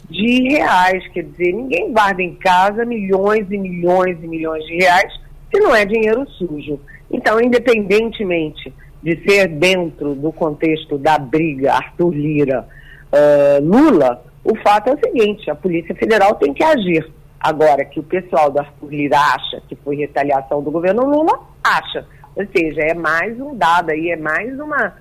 [0.09, 1.07] de reais.
[1.13, 5.11] Quer dizer, ninguém guarda em casa milhões e milhões e milhões de reais
[5.51, 6.79] se não é dinheiro sujo.
[7.11, 12.67] Então, independentemente de ser dentro do contexto da briga Arthur Lira
[13.11, 17.09] uh, Lula, o fato é o seguinte: a Polícia Federal tem que agir.
[17.39, 22.05] Agora, que o pessoal do Arthur Lira acha que foi retaliação do governo Lula, acha.
[22.35, 24.93] Ou seja, é mais um dado aí, é mais uma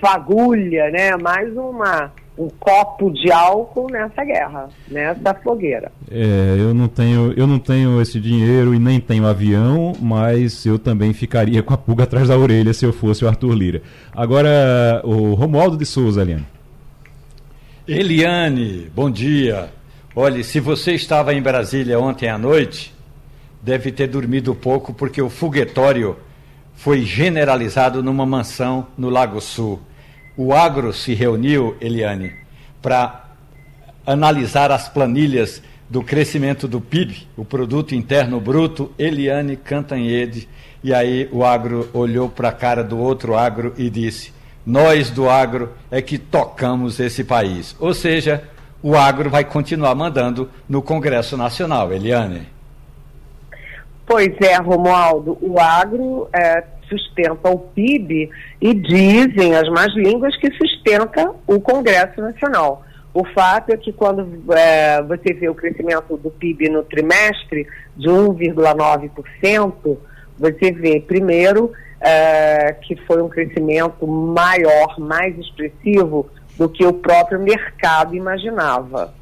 [0.00, 1.16] fagulha, né?
[1.16, 5.92] mais uma um copo de álcool nessa guerra, nessa fogueira.
[6.10, 10.78] É, eu não tenho, eu não tenho esse dinheiro e nem tenho avião, mas eu
[10.78, 13.82] também ficaria com a pulga atrás da orelha se eu fosse o Arthur Lira.
[14.14, 16.46] Agora, o Romualdo de Souza, Eliane.
[17.86, 19.68] Eliane, bom dia.
[20.16, 22.94] Olhe, se você estava em Brasília ontem à noite,
[23.60, 26.16] deve ter dormido pouco porque o foguetório
[26.74, 29.78] foi generalizado numa mansão no Lago Sul.
[30.42, 32.32] O agro se reuniu, Eliane,
[32.80, 33.26] para
[34.06, 40.48] analisar as planilhas do crescimento do PIB, o Produto Interno Bruto, Eliane Cantanhede,
[40.82, 44.32] e aí o agro olhou para a cara do outro agro e disse:
[44.64, 47.76] Nós do agro é que tocamos esse país.
[47.78, 48.42] Ou seja,
[48.82, 52.48] o agro vai continuar mandando no Congresso Nacional, Eliane.
[54.06, 58.28] Pois é, Romualdo, o agro é, sustenta o PIB
[58.60, 62.84] e dizem as más línguas que sustenta o Congresso Nacional.
[63.14, 67.66] O fato é que quando é, você vê o crescimento do PIB no trimestre
[67.96, 69.98] de 1,9%,
[70.38, 77.40] você vê, primeiro, é, que foi um crescimento maior, mais expressivo do que o próprio
[77.40, 79.12] mercado imaginava.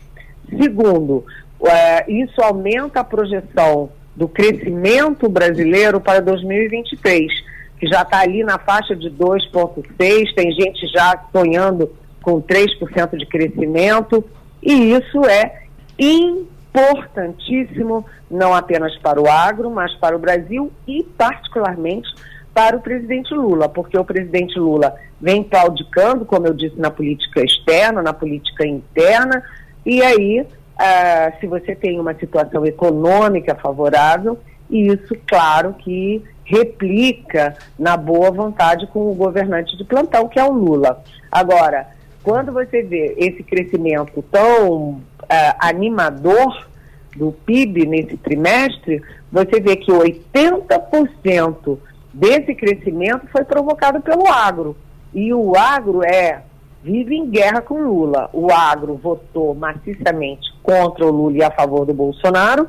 [0.49, 1.25] Segundo,
[1.67, 7.33] é, isso aumenta a projeção do crescimento brasileiro para 2023,
[7.79, 11.91] que já está ali na faixa de 2,6%, tem gente já sonhando
[12.23, 14.25] com 3% de crescimento,
[14.63, 15.63] e isso é
[15.99, 22.09] importantíssimo, não apenas para o agro, mas para o Brasil e, particularmente,
[22.53, 27.43] para o presidente Lula, porque o presidente Lula vem claudicando, como eu disse, na política
[27.43, 29.43] externa, na política interna,
[29.87, 30.45] e aí
[30.79, 34.39] ah, se você tem uma situação econômica favorável,
[34.71, 40.51] isso, claro, que replica na boa vontade com o governante de plantão, que é o
[40.51, 41.03] Lula.
[41.31, 41.89] Agora,
[42.23, 46.67] quando você vê esse crescimento tão ah, animador
[47.15, 51.79] do PIB nesse trimestre, você vê que 80%
[52.15, 54.75] desse crescimento foi provocado pelo agro.
[55.13, 56.43] E o agro é
[56.83, 58.31] vive em guerra com Lula.
[58.33, 62.69] O agro votou maciçamente contra o Lula e a favor do Bolsonaro,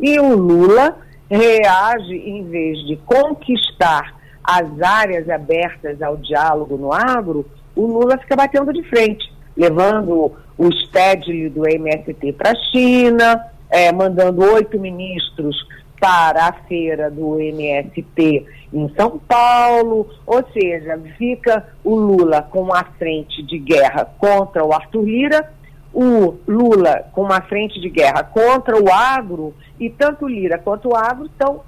[0.00, 0.96] e o Lula
[1.30, 8.34] reage em vez de conquistar as áreas abertas ao diálogo no agro, o Lula fica
[8.34, 15.56] batendo de frente, levando o Stedley do MST para a China, é, mandando oito ministros
[16.00, 22.82] para a feira do MST em São Paulo, ou seja, fica o Lula com uma
[22.98, 25.52] frente de guerra contra o Arthur Lira,
[25.92, 30.96] o Lula com uma frente de guerra contra o agro, e tanto Lira quanto o
[30.96, 31.62] agro são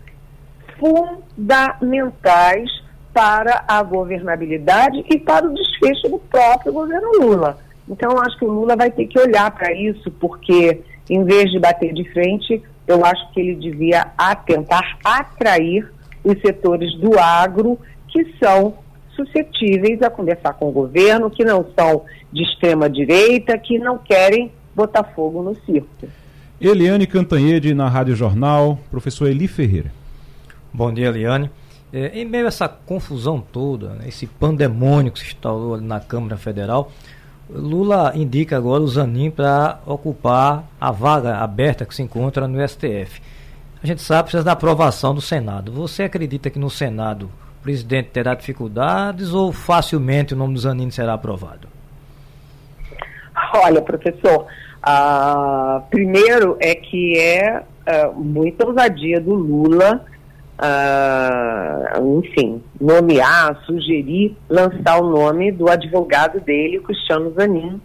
[0.79, 2.71] fundamentais
[3.13, 7.59] para a governabilidade e para o desfecho do próprio governo Lula.
[7.89, 11.59] Então, acho que o Lula vai ter que olhar para isso, porque em vez de
[11.59, 14.07] bater de frente, eu acho que ele devia
[14.47, 15.91] tentar atrair
[16.25, 18.75] os setores do agro que são
[19.15, 24.53] suscetíveis a conversar com o governo, que não são de extrema direita, que não querem
[24.75, 26.09] botar fogo no circo.
[26.61, 29.93] Eliane Cantanhede na Rádio Jornal, professor Eli Ferreira.
[30.73, 31.51] Bom dia, Eliane.
[31.93, 36.01] É, em meio a essa confusão toda, né, esse pandemônio que se instalou ali na
[36.01, 36.91] Câmara Federal,
[37.51, 43.21] Lula indica agora o Zanin para ocupar a vaga aberta que se encontra no STF.
[43.83, 45.73] A gente sabe que precisa da aprovação do Senado.
[45.73, 47.29] Você acredita que no Senado
[47.63, 51.69] presidente terá dificuldades ou facilmente o nome do Zanin será aprovado?
[53.55, 54.47] Olha, professor,
[54.87, 60.05] uh, primeiro é que é uh, muita ousadia do Lula
[60.63, 67.81] uh, enfim, nomear, sugerir, lançar o nome do advogado dele, Cristiano Zanin,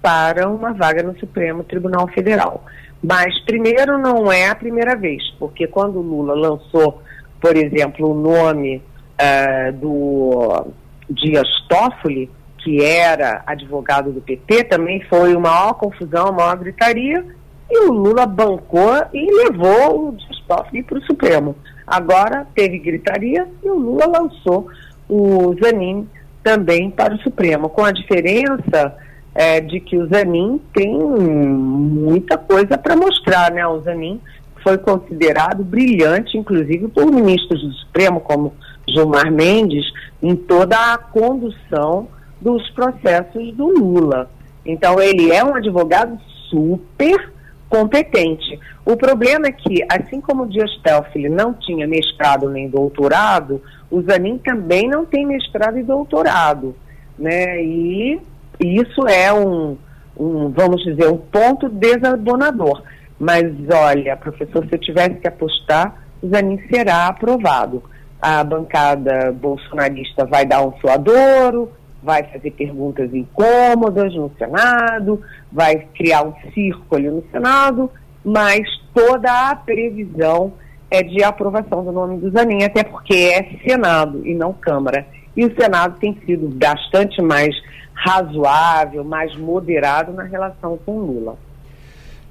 [0.00, 2.64] para uma vaga no Supremo Tribunal Federal.
[3.02, 7.02] Mas, primeiro, não é a primeira vez, porque quando o Lula lançou,
[7.40, 8.82] por exemplo, o nome
[9.20, 10.66] uh, do
[11.10, 17.24] Dias Toffoli, que era advogado do PT, também foi uma maior confusão, uma maior gritaria,
[17.70, 21.56] e o Lula bancou e levou o Dias Toffoli para o Supremo.
[21.86, 24.68] Agora teve gritaria e o Lula lançou
[25.08, 26.08] o Zanin
[26.42, 28.96] também para o Supremo, com a diferença
[29.34, 33.66] é, de que o Zanin tem muita coisa para mostrar, né?
[33.66, 34.20] O Zanin
[34.62, 38.54] foi considerado brilhante, inclusive por ministros do Supremo, como
[38.88, 39.84] Gilmar Mendes,
[40.22, 42.08] em toda a condução
[42.40, 44.30] dos processos do Lula.
[44.64, 46.18] Então, ele é um advogado
[46.48, 47.32] super
[47.68, 48.58] competente.
[48.84, 53.60] O problema é que, assim como o Dias Toffoli não tinha mestrado nem doutorado,
[53.90, 56.74] o Zanin também não tem mestrado e doutorado,
[57.18, 57.62] né?
[57.62, 58.20] E
[58.60, 59.76] isso é um,
[60.16, 62.82] um vamos dizer, um ponto desabonador.
[63.18, 67.82] Mas, olha, professor, se eu tivesse que apostar, o Zanin será aprovado.
[68.20, 71.70] A bancada bolsonarista vai dar um suadouro,
[72.02, 77.90] vai fazer perguntas incômodas no Senado, vai criar um circo ali no Senado,
[78.24, 78.62] mas
[78.94, 80.52] toda a previsão
[80.90, 85.06] é de aprovação do nome do Zanin, até porque é Senado e não Câmara.
[85.36, 87.54] E o Senado tem sido bastante mais
[87.94, 91.36] razoável, mais moderado na relação com Lula.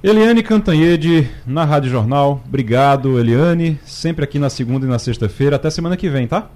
[0.04, 2.41] Eliane Cantanhede, na Rádio Jornal.
[2.45, 3.80] Obrigado, Eliane.
[3.86, 5.56] Sempre aqui na segunda e na sexta-feira.
[5.56, 6.49] Até semana que vem, tá?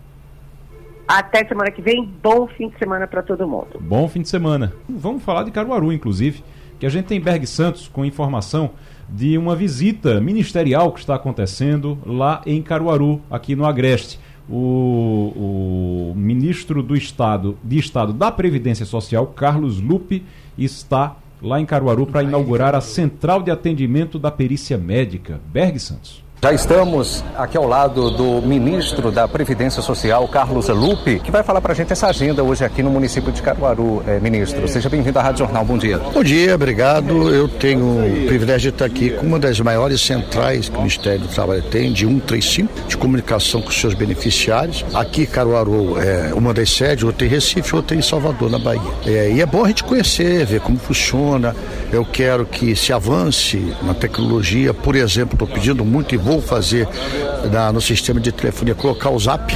[1.07, 2.13] Até semana que vem.
[2.21, 3.79] Bom fim de semana para todo mundo.
[3.79, 4.73] Bom fim de semana.
[4.89, 6.43] Vamos falar de Caruaru, inclusive,
[6.77, 8.71] que a gente tem Berg Santos com informação
[9.07, 14.19] de uma visita ministerial que está acontecendo lá em Caruaru, aqui no Agreste.
[14.49, 20.25] O, o ministro do Estado, de Estado da Previdência Social, Carlos Lupe,
[20.57, 25.39] está lá em Caruaru para inaugurar a Central de Atendimento da Perícia Médica.
[25.51, 26.26] Berg Santos.
[26.39, 31.59] Já estamos aqui ao lado do ministro da Previdência Social, Carlos Lupe, que vai falar
[31.61, 34.03] para a gente essa agenda hoje aqui no município de Caruaru.
[34.05, 35.65] É, ministro, seja bem-vindo à Rádio Jornal.
[35.65, 35.97] Bom dia.
[35.97, 37.33] Bom dia, obrigado.
[37.33, 41.21] Eu tenho o privilégio de estar aqui com uma das maiores centrais que o Ministério
[41.21, 44.85] do Trabalho tem, de 135, de comunicação com os seus beneficiários.
[44.93, 48.81] Aqui, Caruaru é uma das sedes, outra em Recife, outra em Salvador, na Bahia.
[49.07, 51.55] É, e é bom a gente conhecer, ver como funciona.
[51.91, 54.71] Eu quero que se avance na tecnologia.
[54.71, 56.85] Por exemplo, estou pedindo muito e vou fazer
[57.51, 59.55] na, no sistema de telefonia, colocar o zap,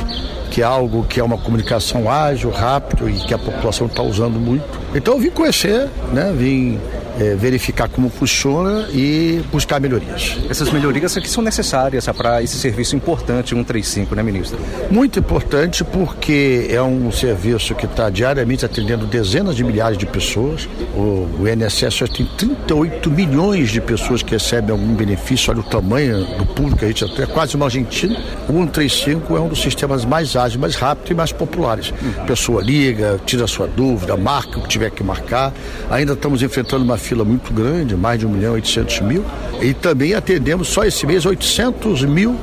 [0.50, 4.40] que é algo que é uma comunicação ágil, rápido e que a população está usando
[4.40, 4.80] muito.
[4.96, 6.34] Então eu vim conhecer, né?
[6.36, 6.80] Vim
[7.20, 10.38] é, verificar como funciona e buscar melhorias.
[10.49, 14.59] Essas melhorias aqui são necessárias para esse serviço importante 135, né, ministro?
[14.89, 20.68] Muito importante porque é um serviço que está diariamente atendendo dezenas de milhares de pessoas.
[20.95, 25.51] O, o INSS já tem 38 milhões de pessoas que recebem algum benefício.
[25.51, 28.18] Olha o tamanho do público, a gente é quase uma Argentina.
[28.47, 31.93] O 135 é um dos sistemas mais ágeis, mais rápidos e mais populares.
[32.20, 35.53] A pessoa liga, tira a sua dúvida, marca o que tiver que marcar.
[35.89, 39.26] Ainda estamos enfrentando uma fila muito grande, mais de 1 milhão e 800 mil,
[39.62, 42.38] e também atendemos só esse mês 800 mil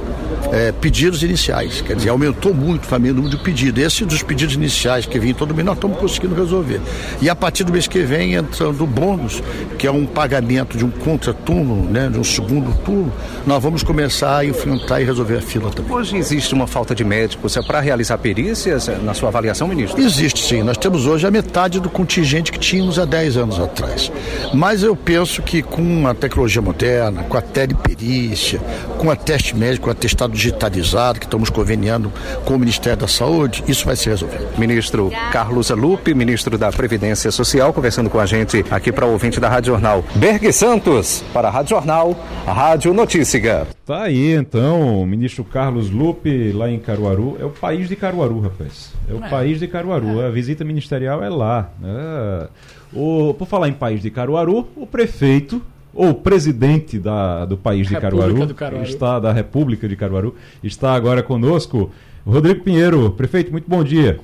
[0.53, 1.81] é, pedidos iniciais.
[1.81, 3.83] Quer dizer, aumentou muito também o número de pedidos.
[3.83, 6.81] Esse dos pedidos iniciais que vem todo mês, nós estamos conseguindo resolver.
[7.21, 9.43] E a partir do mês que vem, entrando o bônus,
[9.79, 13.13] que é um pagamento de um contraturno, né, de um segundo turno,
[13.47, 15.93] nós vamos começar a enfrentar e resolver a fila também.
[15.93, 20.01] Hoje existe uma falta de médicos é para realizar perícias na sua avaliação, ministro?
[20.01, 20.63] Existe sim.
[20.63, 24.11] Nós temos hoje a metade do contingente que tínhamos há 10 anos atrás.
[24.53, 28.61] Mas eu penso que com a tecnologia moderna, com a teleperícia,
[28.99, 32.13] com a teste médico, com a atestado digitalizado, que estamos conveniando
[32.45, 34.47] com o Ministério da Saúde, isso vai ser resolvido.
[34.59, 39.39] Ministro Carlos Lupe, ministro da Previdência Social, conversando com a gente aqui para o ouvinte
[39.39, 40.05] da Rádio Jornal.
[40.15, 43.67] Berg Santos, para a Rádio Jornal, a Rádio Notícia.
[43.85, 47.37] Tá aí então, o ministro Carlos Lupe, lá em Caruaru.
[47.41, 48.93] É o país de Caruaru, rapaz.
[49.09, 49.29] É o é.
[49.29, 50.21] país de Caruaru.
[50.21, 51.71] A visita ministerial é lá.
[51.83, 52.49] É.
[52.93, 55.61] O, por falar em país de Caruaru, o prefeito
[55.95, 61.23] ou presidente da, do país de Caruaru, Caruaru, está da República de Caruaru, está agora
[61.23, 61.91] conosco.
[62.27, 64.21] Rodrigo Pinheiro, prefeito, muito bom dia.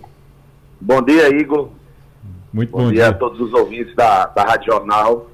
[0.81, 1.71] Bom dia, Igor.
[2.53, 2.95] Muito bom, bom dia.
[2.97, 3.09] dia.
[3.09, 5.31] a todos os ouvintes da, da Rádio Jornal.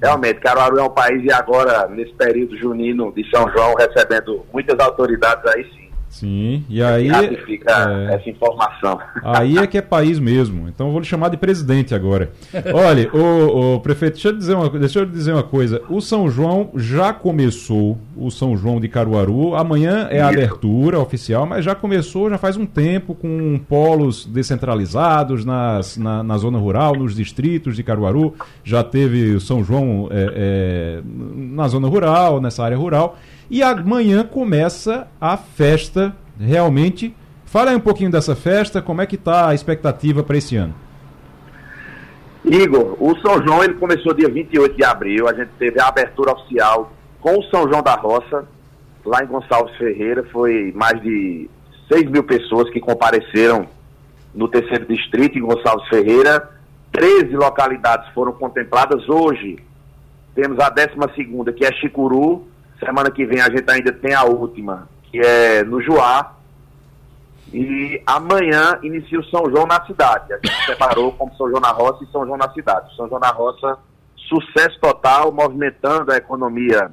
[0.00, 4.78] Realmente, Caruaru é um país e agora, nesse período junino de São João, recebendo muitas
[4.78, 5.85] autoridades aí sim
[6.16, 7.08] Sim, e aí.
[7.08, 8.98] Ratifica é, essa informação.
[9.22, 10.66] Aí é que é país mesmo.
[10.66, 12.30] Então eu vou lhe chamar de presidente agora.
[12.72, 15.82] Olha, o, o, prefeito, deixa eu, dizer uma, deixa eu dizer uma coisa.
[15.90, 19.54] O São João já começou, o São João de Caruaru.
[19.54, 25.44] Amanhã é a abertura oficial, mas já começou já faz um tempo com polos descentralizados
[25.44, 28.32] nas, na, na zona rural, nos distritos de Caruaru.
[28.64, 31.00] Já teve o São João é, é,
[31.36, 33.18] na zona rural, nessa área rural.
[33.50, 37.14] E amanhã começa a festa, realmente.
[37.44, 40.74] Fala aí um pouquinho dessa festa, como é que está a expectativa para esse ano?
[42.44, 46.32] Igor, o São João ele começou dia 28 de abril, a gente teve a abertura
[46.32, 48.46] oficial com o São João da Roça,
[49.04, 51.48] lá em Gonçalves Ferreira, foi mais de
[51.92, 53.66] 6 mil pessoas que compareceram
[54.34, 56.50] no terceiro distrito, em Gonçalves Ferreira.
[56.92, 59.08] 13 localidades foram contempladas.
[59.08, 59.58] Hoje
[60.34, 62.46] temos a 12 segunda, que é Chicuru,
[62.78, 66.34] Semana que vem a gente ainda tem a última, que é no Juá.
[67.52, 70.32] E amanhã inicia o São João na cidade.
[70.32, 72.94] A gente separou como São João na Roça e São João na cidade.
[72.96, 73.78] São João na Roça,
[74.28, 76.90] sucesso total, movimentando a economia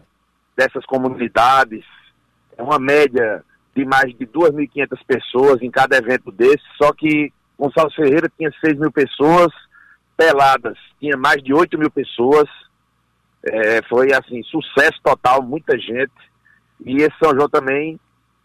[0.55, 1.83] dessas comunidades.
[2.57, 3.43] É uma média
[3.75, 8.77] de mais de 2.500 pessoas em cada evento desse, só que Gonçalves Ferreira tinha 6
[8.77, 9.51] mil pessoas,
[10.15, 12.47] Peladas tinha mais de 8 mil pessoas,
[13.43, 16.11] é, foi assim, sucesso total, muita gente.
[16.85, 17.99] E esse São João também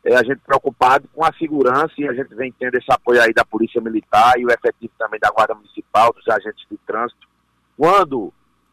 [0.04, 3.32] é, a gente preocupado com a segurança e a gente vem tendo esse apoio aí
[3.32, 7.28] da Polícia Militar e o efetivo também da Guarda Municipal, dos agentes de trânsito.
[7.76, 8.32] Quando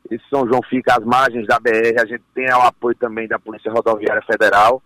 [0.09, 3.39] esse São João fica às margens da BR, a gente tem o apoio também da
[3.39, 4.81] Polícia Rodoviária Federal.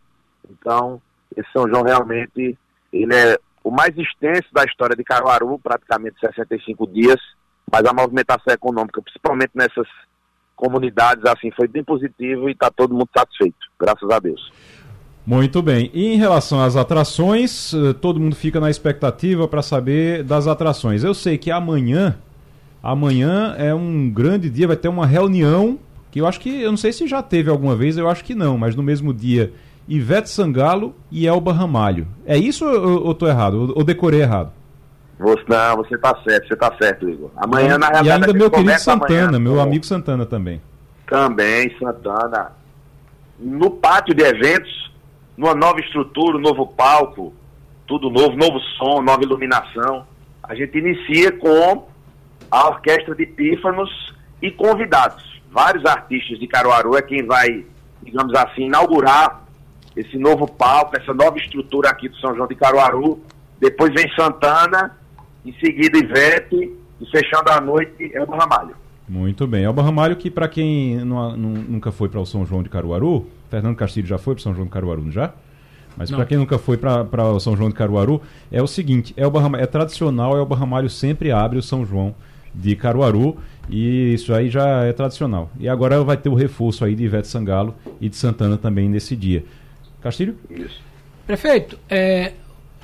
[0.50, 1.02] Então,
[1.36, 2.58] esse São João realmente
[2.92, 7.20] ele é o mais extenso da história de Caruaru, praticamente 65 dias,
[7.72, 9.88] mas a movimentação econômica, principalmente nessas
[10.60, 14.52] comunidades, assim, foi bem positivo e está todo mundo satisfeito, graças a Deus.
[15.26, 15.90] Muito bem.
[15.94, 21.04] E em relação às atrações, eh, todo mundo fica na expectativa para saber das atrações.
[21.04, 22.18] Eu sei que amanhã,
[22.84, 25.80] amanhã é um grande dia, vai ter uma reunião
[26.12, 28.36] que eu acho que, eu não sei se já teve alguma vez, eu acho que
[28.36, 29.54] não, mas no mesmo dia
[29.88, 32.08] Ivete Sangalo e Elba Ramalho.
[32.26, 33.74] É isso ou, ou tô errado?
[33.76, 34.52] Ou, decorei errado?
[35.20, 37.30] Você, não, você tá certo, você tá certo, Igor.
[37.36, 38.08] Amanhã, na realidade.
[38.08, 40.62] E ainda meu querido Santana, amanhã, meu amigo Santana também.
[41.06, 42.54] Também, Santana.
[43.38, 44.94] No pátio de eventos,
[45.36, 47.34] numa nova estrutura, um novo palco,
[47.86, 50.08] tudo novo, novo som, nova iluminação.
[50.42, 51.88] A gente inicia com
[52.50, 55.42] a orquestra de pífanos e convidados.
[55.52, 57.66] Vários artistas de Caruaru é quem vai,
[58.02, 59.44] digamos assim, inaugurar
[59.98, 63.22] esse novo palco, essa nova estrutura aqui do São João de Caruaru.
[63.60, 64.98] Depois vem Santana,
[65.46, 66.72] em seguida Ivete,
[67.02, 68.76] e fechando a noite é o Ramalho.
[69.08, 69.64] Muito bem.
[69.64, 73.26] Elba Ramalho, que para quem não, não, nunca foi para o São João de Caruaru,
[73.50, 75.34] Fernando Castilho já foi para o São João de Caruaru, não já?
[75.98, 78.22] Mas para quem nunca foi para o São João de Caruaru,
[78.52, 82.16] é o seguinte: Elba Ramalho, é tradicional, Elba Ramalho sempre abre o São João
[82.54, 83.38] de Caruaru
[83.70, 85.52] e isso aí já é tradicional.
[85.60, 89.16] E agora vai ter o reforço aí de Ivete Sangalo e de Santana também nesse
[89.16, 89.44] dia.
[90.02, 90.38] Castilho?
[90.50, 90.82] Isso.
[91.28, 92.34] Prefeito, é,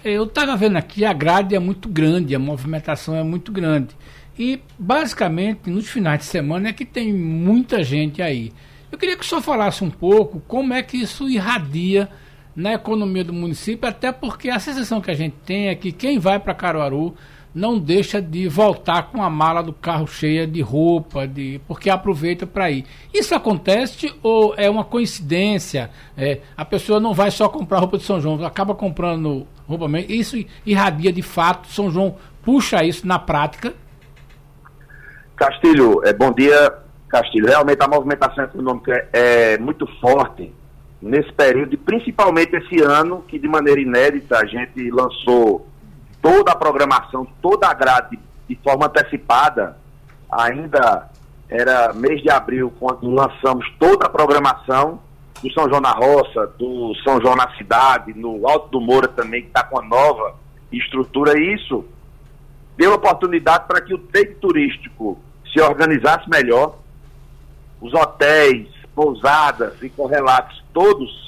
[0.06, 3.96] eu estava vendo aqui, a grade é muito grande, a movimentação é muito grande.
[4.38, 8.54] E, basicamente, nos finais de semana é que tem muita gente aí.
[8.92, 12.08] Eu queria que o senhor falasse um pouco como é que isso irradia
[12.56, 16.20] na economia do município, até porque a sensação que a gente tem é que quem
[16.20, 17.16] vai para Caruaru
[17.56, 22.46] não deixa de voltar com a mala do carro cheia de roupa, de porque aproveita
[22.46, 22.84] para ir.
[23.14, 25.90] Isso acontece ou é uma coincidência?
[26.18, 30.12] É, a pessoa não vai só comprar roupa de São João, acaba comprando roupa mesmo.
[30.12, 31.70] Isso irradia de fato.
[31.70, 33.74] São João puxa isso na prática.
[35.38, 36.74] Castilho, é, bom dia,
[37.08, 37.48] Castilho.
[37.48, 40.52] Realmente a movimentação econômica é, é muito forte
[41.02, 45.68] nesse período, principalmente esse ano, que de maneira inédita a gente lançou
[46.26, 48.18] toda a programação, toda a grade
[48.50, 49.78] de forma antecipada,
[50.32, 51.08] ainda
[51.48, 55.00] era mês de abril, quando lançamos toda a programação
[55.44, 59.44] do São João na Roça, do São João na Cidade, no Alto do Moura também,
[59.44, 60.34] que está com a nova
[60.72, 61.40] estrutura.
[61.40, 61.86] Isso
[62.76, 65.20] deu oportunidade para que o trade turístico
[65.54, 66.80] se organizasse melhor,
[67.80, 71.25] os hotéis, pousadas e correlatos todos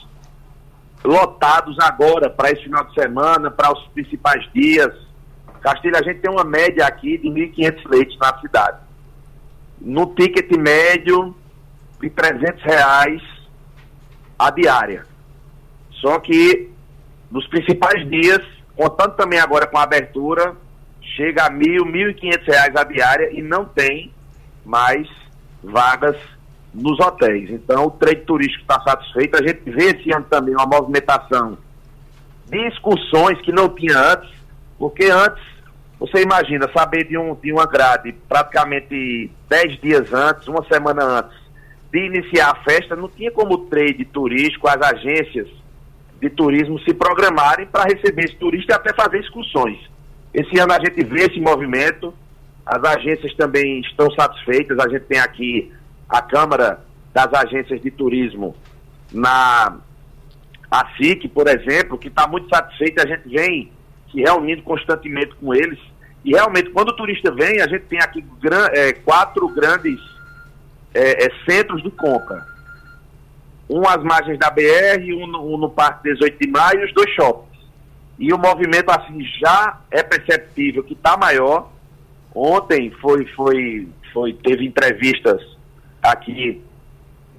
[1.04, 4.94] lotados agora para esse final de semana, para os principais dias.
[5.62, 8.78] Castilho, a gente tem uma média aqui de 1.500 leitos na cidade.
[9.80, 11.36] No ticket médio
[12.02, 13.22] de 300 reais
[14.38, 15.06] a diária.
[15.92, 16.70] Só que
[17.32, 18.42] nos principais dias,
[18.76, 20.56] contando também agora com a abertura,
[21.02, 24.14] chega a mil, mil e quinhentos reais a diária e não tem
[24.64, 25.08] mais
[25.64, 26.16] vagas
[26.78, 27.50] nos hotéis.
[27.50, 29.36] Então, o trade turístico está satisfeito.
[29.36, 31.58] A gente vê esse ano também uma movimentação
[32.46, 34.30] de excursões que não tinha antes,
[34.78, 35.44] porque antes,
[36.00, 41.38] você imagina, saber de, um, de uma grade praticamente 10 dias antes, uma semana antes
[41.92, 45.48] de iniciar a festa, não tinha como o trade turístico, as agências
[46.22, 49.78] de turismo se programarem para receber esse turista e até fazer excursões.
[50.34, 52.14] Esse ano a gente vê esse movimento,
[52.66, 55.72] as agências também estão satisfeitas, a gente tem aqui
[56.10, 56.80] a Câmara
[57.14, 58.56] das Agências de Turismo
[59.12, 59.78] na
[60.70, 60.86] a
[61.34, 63.72] por exemplo, que está muito satisfeita, a gente vem
[64.12, 65.80] se reunindo constantemente com eles.
[66.26, 69.98] E realmente, quando o turista vem, a gente tem aqui gran, é, quatro grandes
[70.94, 72.46] é, é, centros de compra.
[73.70, 76.94] Um às margens da BR, um no, um no Parque 18 de Maio e os
[76.94, 77.48] dois shoppings.
[78.20, 81.72] E o movimento assim já é perceptível que está maior.
[82.36, 85.57] Ontem foi, foi, foi, teve entrevistas
[86.12, 86.64] aqui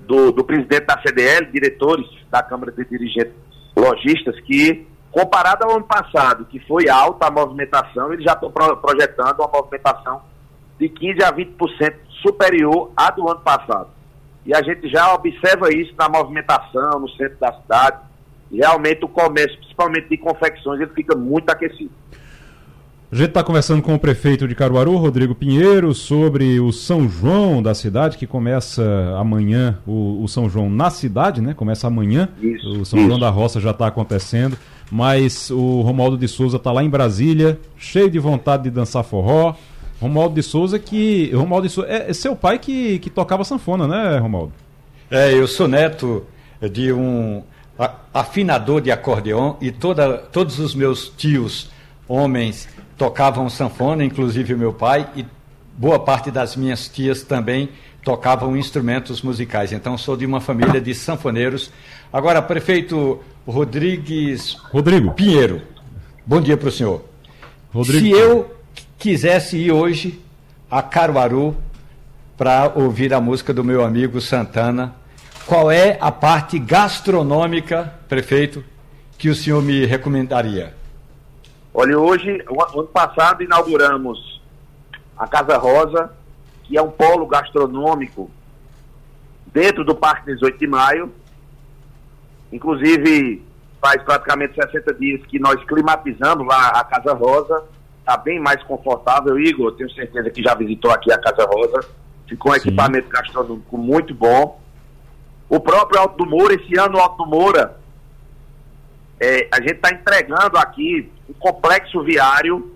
[0.06, 3.34] do, do presidente da CDL, diretores da Câmara de Dirigentes
[3.76, 8.76] Logistas, que, comparado ao ano passado, que foi alta a movimentação, eles já estão pro,
[8.78, 10.22] projetando uma movimentação
[10.78, 13.90] de 15% a 20% superior à do ano passado.
[14.46, 17.98] E a gente já observa isso na movimentação no centro da cidade.
[18.50, 21.90] Realmente o comércio, principalmente de confecções, ele fica muito aquecido.
[23.10, 27.62] A gente está conversando com o prefeito de Caruaru, Rodrigo Pinheiro, sobre o São João
[27.62, 28.84] da cidade, que começa
[29.18, 31.54] amanhã, o, o São João na cidade, né?
[31.54, 32.28] Começa amanhã.
[32.38, 33.08] Isso, o São isso.
[33.08, 34.58] João da Roça já está acontecendo.
[34.90, 39.54] mas o Romualdo de Souza está lá em Brasília, cheio de vontade de dançar forró.
[39.98, 41.30] Romualdo de Souza que.
[41.32, 44.52] Romualdo de Souza, é, é seu pai que, que tocava sanfona, né, Romualdo?
[45.10, 46.26] É, eu sou neto
[46.70, 47.42] de um
[48.12, 51.70] afinador de acordeon e toda, todos os meus tios,
[52.06, 55.24] homens, tocavam sanfona, inclusive o meu pai, e
[55.76, 57.70] boa parte das minhas tias também
[58.02, 59.72] tocavam instrumentos musicais.
[59.72, 61.70] Então sou de uma família de sanfoneiros.
[62.12, 65.62] Agora, prefeito Rodrigues Rodrigo Pinheiro.
[66.26, 67.04] Bom dia para o senhor.
[67.72, 68.00] Rodrigo.
[68.00, 68.54] Se eu
[68.98, 70.20] quisesse ir hoje
[70.70, 71.56] a Caruaru
[72.36, 74.94] para ouvir a música do meu amigo Santana,
[75.46, 78.64] qual é a parte gastronômica, prefeito,
[79.16, 80.77] que o senhor me recomendaria?
[81.72, 84.40] Olha, hoje, o ano passado, inauguramos
[85.16, 86.12] a Casa Rosa,
[86.64, 88.30] que é um polo gastronômico
[89.46, 91.12] dentro do Parque 18 de Maio.
[92.52, 93.42] Inclusive,
[93.80, 97.64] faz praticamente 60 dias que nós climatizamos lá a Casa Rosa.
[98.00, 99.38] Está bem mais confortável.
[99.38, 101.80] Igor, tenho certeza que já visitou aqui a Casa Rosa.
[102.26, 102.60] Ficou um Sim.
[102.60, 104.60] equipamento gastronômico muito bom.
[105.48, 107.77] O próprio Alto do Moura, esse ano o Alto do Moura,
[109.20, 112.74] é, a gente está entregando aqui um complexo viário,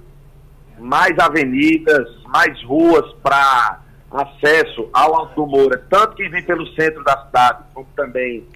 [0.79, 3.81] mais avenidas, mais ruas para
[4.11, 8.47] acesso ao Alto do Moura, tanto quem vem pelo centro da cidade, como também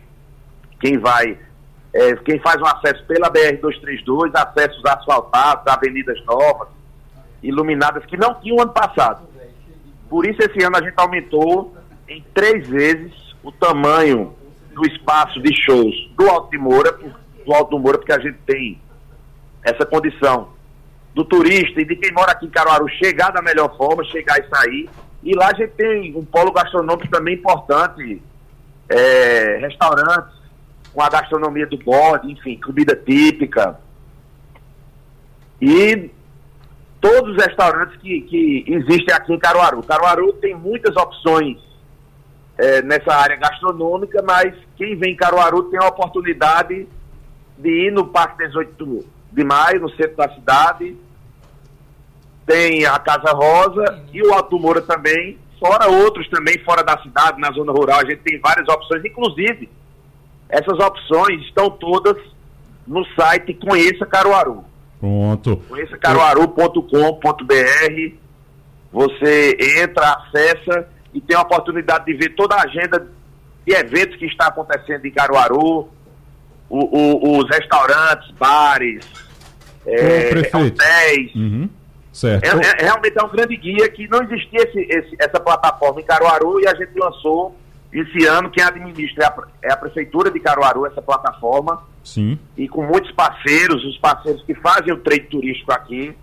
[0.81, 1.39] quem vai,
[1.95, 6.69] é, quem faz um acesso pela BR-232, acessos asfaltados, avenidas novas,
[7.43, 9.27] iluminadas, que não tinham ano passado.
[10.11, 11.75] Por isso, esse ano a gente aumentou
[12.09, 13.13] em três vezes
[13.43, 14.35] o tamanho
[14.73, 16.99] do espaço de shows do Alto de Moura,
[17.47, 18.79] do Alto de Moura, porque a gente tem
[19.63, 20.51] essa condição
[21.15, 24.49] do turista e de quem mora aqui em Caruaru chegar da melhor forma, chegar e
[24.49, 24.91] sair.
[25.23, 28.21] E lá a gente tem um polo gastronômico também importante,
[28.89, 30.37] é, restaurantes
[30.93, 33.79] com a gastronomia do bode, enfim, comida típica.
[35.61, 36.11] E
[37.01, 39.83] todos os restaurantes que, que existem aqui em Caruaru.
[39.83, 41.59] Caruaru tem muitas opções
[42.59, 46.87] é, nessa área gastronômica, mas quem vem em Caruaru tem a oportunidade
[47.59, 50.97] de ir no Parque 18 de Maio, no centro da cidade.
[52.47, 57.41] Tem a Casa Rosa e o Alto Moura também, fora outros também fora da cidade,
[57.41, 58.01] na zona rural.
[58.01, 59.69] A gente tem várias opções, inclusive
[60.49, 62.17] essas opções estão todas
[62.87, 64.65] no site Conheça Caruaru.
[65.01, 65.57] Pronto.
[65.69, 68.15] Conheça caruaru.com.br.
[68.93, 73.07] Você entra, acessa e tem a oportunidade de ver toda a agenda
[73.67, 75.89] de eventos que está acontecendo em Caruaru,
[76.69, 79.05] o, o, os restaurantes, bares,
[79.87, 81.35] é, hotéis.
[81.35, 81.69] Uhum.
[82.13, 82.45] Certo.
[82.45, 86.05] É, é, realmente é um grande guia que não existia esse, esse, essa plataforma em
[86.05, 87.55] Caruaru e a gente lançou
[87.93, 88.51] esse ano.
[88.51, 91.83] Quem administra é a, é a Prefeitura de Caruaru, essa plataforma.
[92.03, 92.39] Sim.
[92.57, 96.17] E com muitos parceiros, os parceiros que fazem o trade turístico aqui.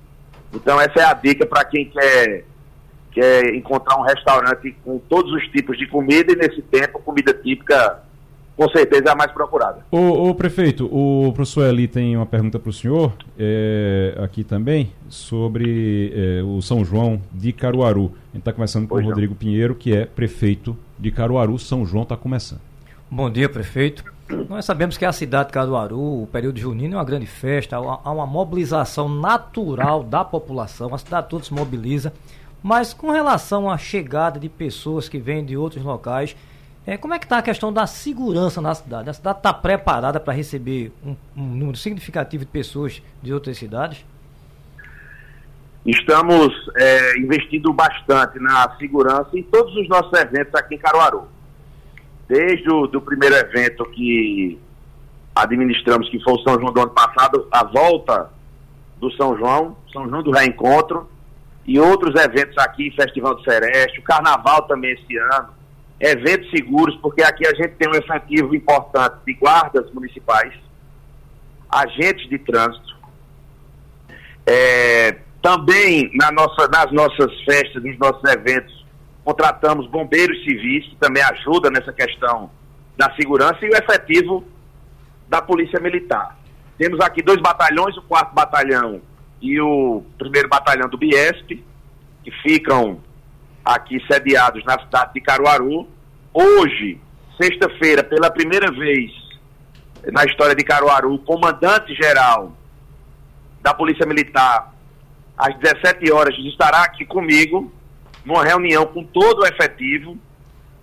[0.51, 2.45] Então essa é a dica para quem quer
[3.11, 7.31] que é encontrar um restaurante com todos os tipos de comida e nesse tempo comida
[7.31, 8.01] típica
[8.55, 9.85] com certeza é a mais procurada.
[9.91, 14.91] O, o prefeito, o professor Eli tem uma pergunta para o senhor é, aqui também
[15.09, 18.05] sobre é, o São João de Caruaru.
[18.05, 19.37] A gente está conversando com pois o Rodrigo não.
[19.37, 21.57] Pinheiro, que é prefeito de Caruaru.
[21.57, 22.61] São João está começando.
[23.09, 24.03] Bom dia, prefeito.
[24.49, 28.11] Nós sabemos que a cidade de Caruaru, o período junino é uma grande festa, há
[28.11, 32.13] uma mobilização natural da população, a cidade toda se mobiliza.
[32.61, 36.35] Mas com relação à chegada de pessoas que vêm de outros locais,
[36.85, 39.09] é, como é que está a questão da segurança na cidade?
[39.09, 44.05] A cidade está preparada para receber um, um, número significativo de pessoas de outras cidades?
[45.85, 51.27] Estamos é, investindo bastante na segurança em todos os nossos eventos aqui em Caruaru.
[52.27, 54.59] Desde o do primeiro evento que
[55.35, 58.29] administramos, que foi o São João do ano passado, a volta
[58.97, 61.09] do São João, São João do Reencontro,
[61.65, 65.49] e outros eventos aqui, Festival do Sereste, o Carnaval também esse ano,
[66.03, 70.53] eventos seguros, porque aqui a gente tem um efetivo importante de guardas municipais,
[71.71, 72.93] agentes de trânsito,
[74.45, 78.85] é, também na nossa, nas nossas festas, nos nossos eventos,
[79.23, 82.51] contratamos bombeiros civis, que também ajuda nessa questão
[82.97, 84.45] da segurança, e o efetivo
[85.29, 86.37] da Polícia Militar.
[86.77, 89.01] Temos aqui dois batalhões, o quarto batalhão
[89.41, 91.63] e o primeiro batalhão do Biesp,
[92.23, 92.99] que ficam
[93.63, 95.87] aqui sediados na cidade de Caruaru.
[96.33, 96.99] Hoje,
[97.41, 99.11] sexta-feira, pela primeira vez
[100.11, 102.51] na história de Caruaru, o comandante-geral
[103.61, 104.73] da Polícia Militar,
[105.37, 107.71] às 17 horas, estará aqui comigo,
[108.25, 110.17] numa reunião com todo o efetivo.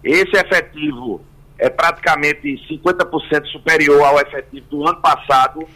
[0.03, 1.23] Esse efetivo
[1.59, 5.69] é praticamente 50% superior ao efetivo do ano passado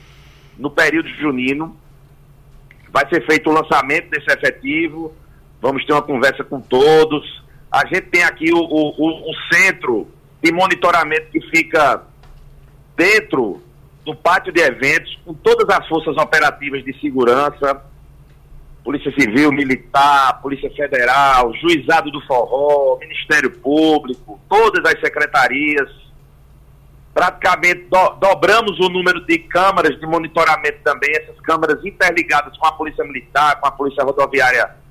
[0.56, 1.76] no período junino.
[2.90, 5.14] Vai ser feito o lançamento desse efetivo,
[5.65, 7.43] vamos ter uma conversa com todos.
[7.73, 10.07] A gente tem aqui o, o, o centro
[10.43, 12.03] de monitoramento que fica
[12.95, 13.62] dentro
[14.05, 17.82] do pátio de eventos, com todas as forças operativas de segurança,
[18.85, 25.89] Polícia Civil, Militar, Polícia Federal, Juizado do Forró, Ministério Público, todas as secretarias.
[27.15, 32.73] Praticamente do, dobramos o número de câmaras de monitoramento também, essas câmaras interligadas com a
[32.73, 34.84] Polícia Militar, com a Polícia Rodoviária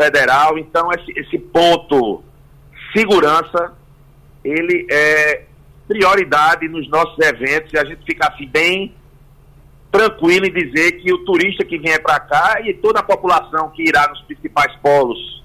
[0.00, 0.56] Federal.
[0.56, 2.22] Então, esse, esse ponto
[2.96, 3.72] segurança,
[4.44, 5.44] ele é
[5.86, 8.94] prioridade nos nossos eventos e a gente fica assim bem
[9.90, 13.82] tranquilo em dizer que o turista que vier para cá e toda a população que
[13.82, 15.42] irá nos principais polos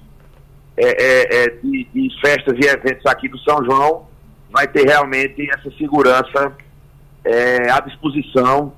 [0.76, 4.06] é, é, é, de, de, festas e eventos aqui do São João
[4.50, 6.52] vai ter realmente essa segurança
[7.24, 8.72] é, à disposição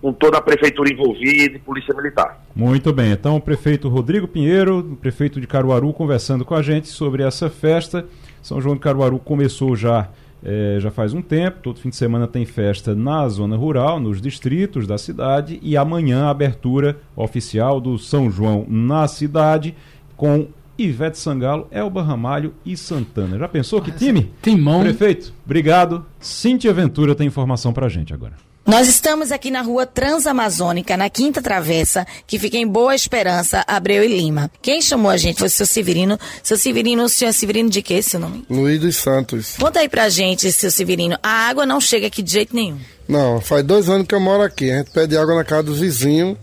[0.00, 2.40] com toda a prefeitura envolvida e polícia militar.
[2.54, 7.22] Muito bem, então o prefeito Rodrigo Pinheiro, prefeito de Caruaru, conversando com a gente sobre
[7.22, 8.06] essa festa.
[8.42, 10.08] São João de Caruaru começou já
[10.42, 11.58] é, já faz um tempo.
[11.62, 16.26] Todo fim de semana tem festa na zona rural, nos distritos da cidade, e amanhã
[16.26, 19.74] a abertura oficial do São João na cidade
[20.16, 20.48] com
[20.78, 23.36] Ivete Sangalo, Elba Ramalho e Santana.
[23.36, 24.30] Já pensou que time?
[24.40, 24.80] Timão.
[24.80, 26.06] Prefeito, obrigado.
[26.20, 28.47] Cintia Ventura tem informação pra gente agora.
[28.68, 34.04] Nós estamos aqui na rua Transamazônica, na Quinta Travessa, que fica em Boa Esperança, Abreu
[34.04, 34.50] e Lima.
[34.60, 36.18] Quem chamou a gente foi o seu Severino.
[36.42, 38.44] Seu Severino, o senhor Severino de quê, seu nome?
[38.50, 39.56] Luiz dos Santos.
[39.58, 41.16] Conta aí pra gente, seu Severino.
[41.22, 42.78] A água não chega aqui de jeito nenhum.
[43.08, 44.70] Não, faz dois anos que eu moro aqui.
[44.70, 46.36] A gente pede água na casa dos vizinhos.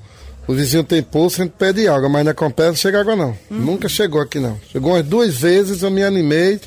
[0.48, 3.38] O vizinho tem poço, a gente pede água, mas na Compesa não chega água não.
[3.52, 3.60] Uhum.
[3.60, 4.60] Nunca chegou aqui não.
[4.72, 6.60] Chegou umas duas vezes, eu me animei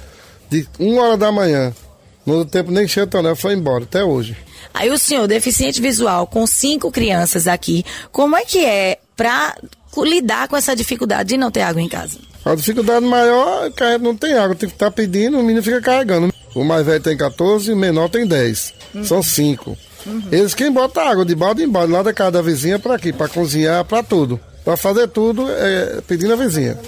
[0.48, 1.74] de uma hora da manhã.
[2.28, 4.36] No outro tempo nem cheio o tonel, foi embora, até hoje.
[4.74, 7.82] Aí o senhor, deficiente visual, com cinco crianças aqui,
[8.12, 9.56] como é que é para
[9.96, 12.18] lidar com essa dificuldade de não ter água em casa?
[12.44, 15.38] A dificuldade maior é que a gente não tem água, tem que estar tá pedindo,
[15.38, 16.30] o menino fica carregando.
[16.54, 18.74] O mais velho tem 14 o menor tem 10.
[18.94, 19.04] Uhum.
[19.04, 19.74] São cinco.
[20.04, 20.22] Uhum.
[20.30, 23.10] Eles quem bota água de balde em balde, lá da casa da vizinha para aqui,
[23.10, 24.38] para cozinhar, para tudo.
[24.66, 26.78] Para fazer tudo, é, pedindo a vizinha.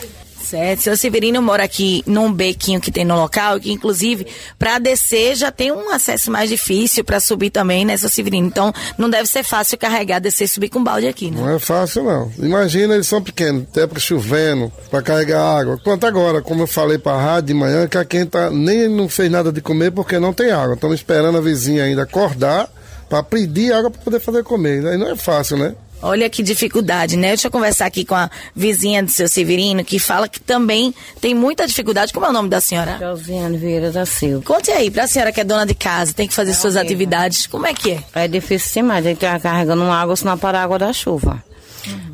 [0.43, 0.81] Certo.
[0.83, 4.27] Seu Severino mora aqui num bequinho que tem no local, que inclusive
[4.59, 8.47] para descer já tem um acesso mais difícil, para subir também, né, seu Severino?
[8.47, 11.41] Então não deve ser fácil carregar, descer e subir com balde aqui, né?
[11.41, 12.33] Não é fácil, não.
[12.39, 15.79] Imagina, eles são pequenos, até para chovendo, para carregar água.
[15.83, 19.09] Quanto agora, como eu falei para a rádio de manhã, que aqui tá, nem não
[19.09, 20.75] fez nada de comer porque não tem água.
[20.75, 22.69] Estamos esperando a vizinha ainda acordar
[23.09, 24.87] para pedir água para poder fazer comer.
[24.87, 25.75] Aí não é fácil, né?
[26.03, 27.29] Olha que dificuldade, né?
[27.29, 31.35] Deixa eu conversar aqui com a vizinha do seu Severino, que fala que também tem
[31.35, 32.13] muita dificuldade.
[32.13, 32.97] Como é o nome da senhora?
[32.99, 34.43] Josiane Vieira da Silva.
[34.45, 37.47] Conte aí, pra senhora que é dona de casa, tem que fazer é suas atividades,
[37.47, 38.03] como é que é?
[38.15, 41.43] É difícil demais, tem que estar carregando água, senão para a água da chuva.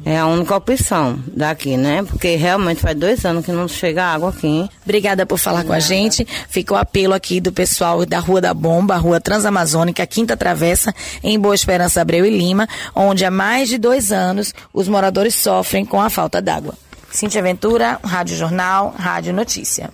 [0.05, 2.03] É a única opção daqui, né?
[2.03, 4.69] Porque realmente faz dois anos que não chega água aqui.
[4.85, 5.81] Obrigada por falar Obrigada.
[5.81, 6.27] com a gente.
[6.49, 11.39] Fica o apelo aqui do pessoal da Rua da Bomba, Rua Transamazônica, Quinta Travessa, em
[11.39, 16.01] Boa Esperança, Abreu e Lima, onde há mais de dois anos os moradores sofrem com
[16.01, 16.75] a falta d'água.
[17.11, 19.91] Cintia Ventura, Rádio Jornal, Rádio Notícia.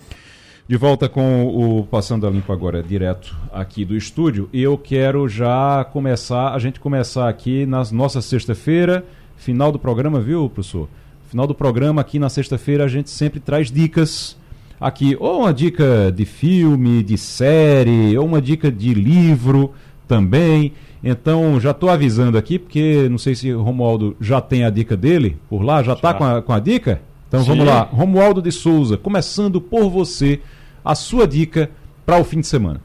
[0.69, 4.49] De volta com o Passando a Limpo agora, direto aqui do estúdio.
[4.53, 9.05] E eu quero já começar, a gente começar aqui na nossa sexta-feira
[9.43, 10.89] Final do programa, viu, professor?
[11.29, 14.37] Final do programa, aqui na sexta-feira, a gente sempre traz dicas
[14.81, 19.73] aqui, ou uma dica de filme, de série, ou uma dica de livro
[20.07, 20.73] também.
[21.03, 24.97] Então, já estou avisando aqui, porque não sei se o Romualdo já tem a dica
[24.97, 27.03] dele por lá, já está com, a, com a dica?
[27.27, 27.49] Então Sim.
[27.49, 27.83] vamos lá.
[27.83, 30.39] Romualdo de Souza, começando por você,
[30.85, 31.69] a sua dica
[32.07, 32.81] para o fim de semana.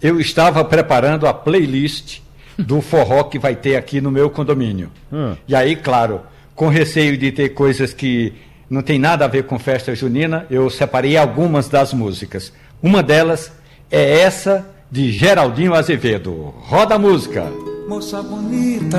[0.00, 2.20] Eu estava preparando a playlist
[2.58, 4.90] do forró que vai ter aqui no meu condomínio.
[5.12, 5.34] Hum.
[5.46, 6.20] E aí, claro,
[6.54, 8.32] com receio de ter coisas que
[8.68, 12.52] não tem nada a ver com festa junina, eu separei algumas das músicas.
[12.82, 13.52] Uma delas
[13.90, 16.54] é essa de Geraldinho Azevedo.
[16.60, 17.44] Roda a música.
[17.88, 18.98] Moça bonita,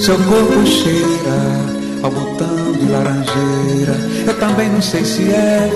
[0.00, 3.94] seu corpo cheira ao botão de laranjeira.
[4.26, 5.70] Eu também não sei se é,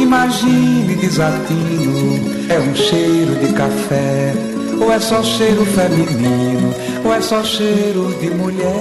[0.00, 6.74] imagine desatino, é um cheiro de café ou é só cheiro feminino?
[7.04, 8.74] Ou é só cheiro de mulher?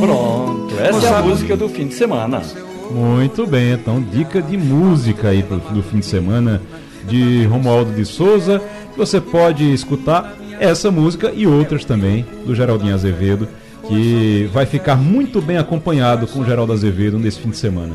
[0.00, 2.42] Pronto, essa é a música do fim de semana.
[2.90, 6.60] Muito bem, então dica de música aí pro, do fim de semana
[7.08, 8.60] de Romualdo de Souza.
[8.96, 13.48] Você pode escutar essa música e outras também do Geraldinho Azevedo,
[13.88, 17.94] que vai ficar muito bem acompanhado com o Geraldo Azevedo nesse fim de semana.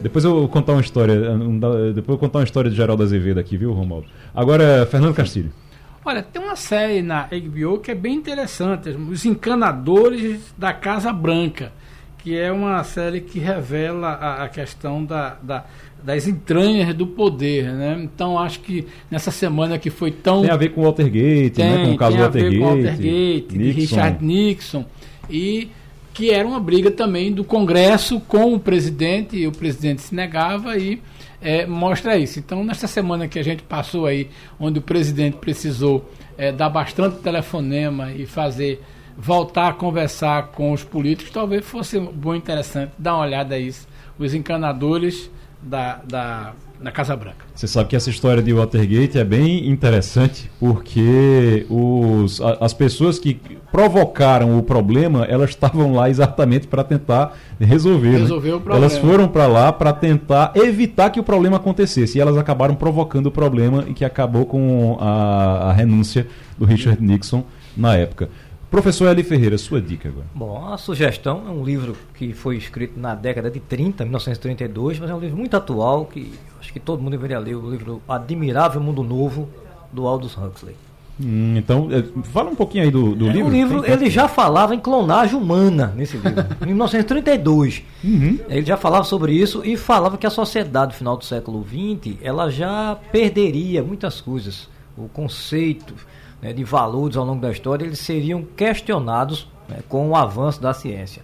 [0.00, 3.38] Depois eu vou contar uma história, depois eu vou contar uma história de Geraldo Azevedo
[3.38, 4.06] aqui, viu, Romualdo?
[4.34, 5.50] Agora, Fernando Castilho.
[6.04, 11.72] Olha, tem uma série na HBO que é bem interessante, Os Encanadores da Casa Branca,
[12.18, 15.64] que é uma série que revela a, a questão da, da,
[16.02, 18.00] das entranhas do poder, né?
[18.02, 21.84] Então acho que nessa semana que foi tão tem a ver com Watergate, tem, né?
[21.86, 24.84] Com o caso tem a Watergate, ver com Watergate, de Richard Nixon
[25.28, 25.70] e
[26.14, 30.76] que era uma briga também do Congresso com o presidente e o presidente se negava
[30.76, 31.00] e
[31.40, 32.38] é, mostra isso.
[32.38, 37.18] Então, nesta semana que a gente passou aí, onde o presidente precisou é, dar bastante
[37.18, 38.82] telefonema e fazer
[39.16, 43.86] voltar a conversar com os políticos, talvez fosse bom interessante dar uma olhada a isso.
[44.18, 45.30] Os encanadores
[45.62, 47.44] da, da na Casa Branca.
[47.54, 53.34] Você sabe que essa história de Watergate é bem interessante porque os, as pessoas que
[53.70, 58.12] provocaram o problema, elas estavam lá exatamente para tentar resolver.
[58.12, 58.18] Né?
[58.18, 58.54] Resolver né?
[58.54, 58.86] o problema.
[58.86, 63.26] Elas foram para lá para tentar evitar que o problema acontecesse e elas acabaram provocando
[63.26, 66.26] o problema e que acabou com a, a renúncia
[66.56, 67.44] do Richard Nixon
[67.76, 68.30] na época.
[68.70, 70.26] Professor Eli Ferreira, sua dica agora.
[70.32, 75.10] Bom, a sugestão é um livro que foi escrito na década de 30, 1932, mas
[75.10, 76.32] é um livro muito atual que
[76.70, 79.48] acho que todo mundo deveria ler, o livro Admirável Mundo Novo,
[79.92, 80.76] do Aldous Huxley.
[81.20, 83.48] Hum, então, é, fala um pouquinho aí do, do é, livro.
[83.48, 87.82] O livro, ele já falava em clonagem humana nesse livro, em 1932.
[88.04, 88.38] Uhum.
[88.48, 92.16] Ele já falava sobre isso e falava que a sociedade no final do século XX,
[92.22, 94.68] ela já perderia muitas coisas.
[94.96, 95.94] O conceito
[96.40, 100.72] né, de valores ao longo da história, eles seriam questionados né, com o avanço da
[100.72, 101.22] ciência.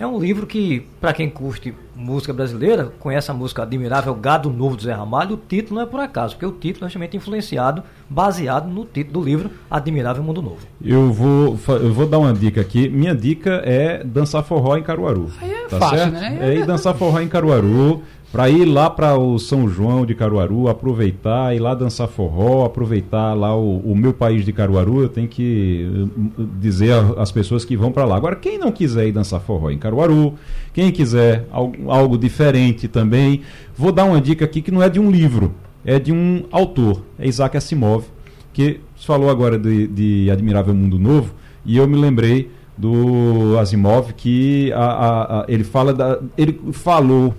[0.00, 4.74] É um livro que, para quem curte música brasileira, conhece a música Admirável Gado Novo
[4.74, 7.82] do Zé Ramalho, o título não é por acaso, porque o título é justamente influenciado,
[8.08, 10.60] baseado no título do livro Admirável Mundo Novo.
[10.82, 12.88] Eu vou, eu vou dar uma dica aqui.
[12.88, 15.30] Minha dica é dançar forró em Caruaru.
[15.38, 16.12] Aí é tá fácil, certo?
[16.14, 16.38] né?
[16.40, 18.02] É ir dançar forró em Caruaru
[18.32, 23.34] para ir lá para o São João de Caruaru, aproveitar, ir lá dançar forró, aproveitar
[23.34, 25.84] lá o, o meu país de Caruaru, eu tenho que
[26.38, 28.16] uh, dizer às pessoas que vão para lá.
[28.16, 30.34] Agora, quem não quiser ir dançar forró em Caruaru,
[30.72, 33.40] quem quiser algo, algo diferente também,
[33.76, 35.52] vou dar uma dica aqui que não é de um livro,
[35.84, 38.04] é de um autor, é Isaac Asimov,
[38.52, 41.34] que falou agora de, de Admirável Mundo Novo,
[41.66, 42.48] e eu me lembrei
[42.78, 47.34] do Asimov que a, a, a, ele fala da, ele falou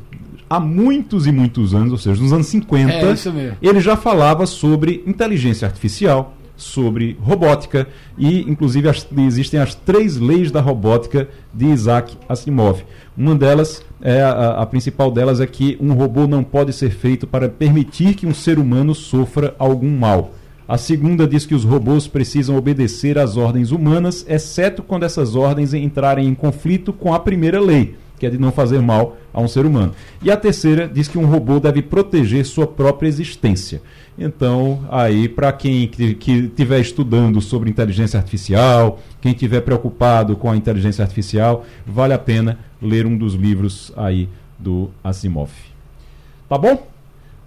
[0.51, 5.01] há muitos e muitos anos, ou seja, nos anos 50, é ele já falava sobre
[5.07, 7.87] inteligência artificial, sobre robótica
[8.17, 12.83] e, inclusive, as, existem as três leis da robótica de Isaac Asimov.
[13.17, 17.25] Uma delas, é a, a, principal delas é que um robô não pode ser feito
[17.25, 20.33] para permitir que um ser humano sofra algum mal.
[20.67, 25.73] A segunda diz que os robôs precisam obedecer às ordens humanas, exceto quando essas ordens
[25.73, 29.47] entrarem em conflito com a primeira lei, que é de não fazer mal a um
[29.47, 29.95] ser humano.
[30.21, 33.81] E a terceira diz que um robô deve proteger sua própria existência.
[34.15, 40.55] Então, aí, para quem que estiver estudando sobre inteligência artificial, quem estiver preocupado com a
[40.55, 44.29] inteligência artificial, vale a pena ler um dos livros aí
[44.59, 45.49] do Asimov.
[46.47, 46.90] Tá bom?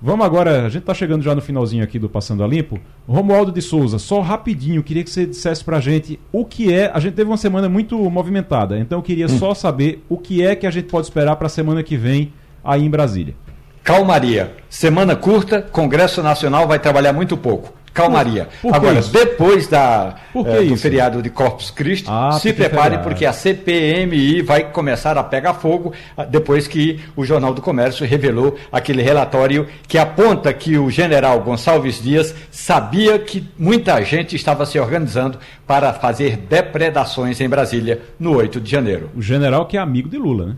[0.06, 2.78] Vamos agora, a gente está chegando já no finalzinho aqui do Passando a Limpo.
[3.08, 6.90] Romualdo de Souza, só rapidinho, queria que você dissesse para a gente o que é.
[6.92, 9.38] A gente teve uma semana muito movimentada, então eu queria hum.
[9.38, 12.34] só saber o que é que a gente pode esperar para a semana que vem
[12.62, 13.34] aí em Brasília.
[13.82, 14.52] Calmaria.
[14.68, 18.48] Semana curta, Congresso Nacional vai trabalhar muito pouco calmaria.
[18.60, 23.24] Por, por Agora, depois da, é, do feriado de Corpus Christi, ah, se prepare porque
[23.24, 28.56] a CPMI vai começar a pegar fogo ah, depois que o Jornal do Comércio revelou
[28.72, 34.78] aquele relatório que aponta que o general Gonçalves Dias sabia que muita gente estava se
[34.78, 39.10] organizando para fazer depredações em Brasília no 8 de janeiro.
[39.14, 40.56] O general que é amigo de Lula, né?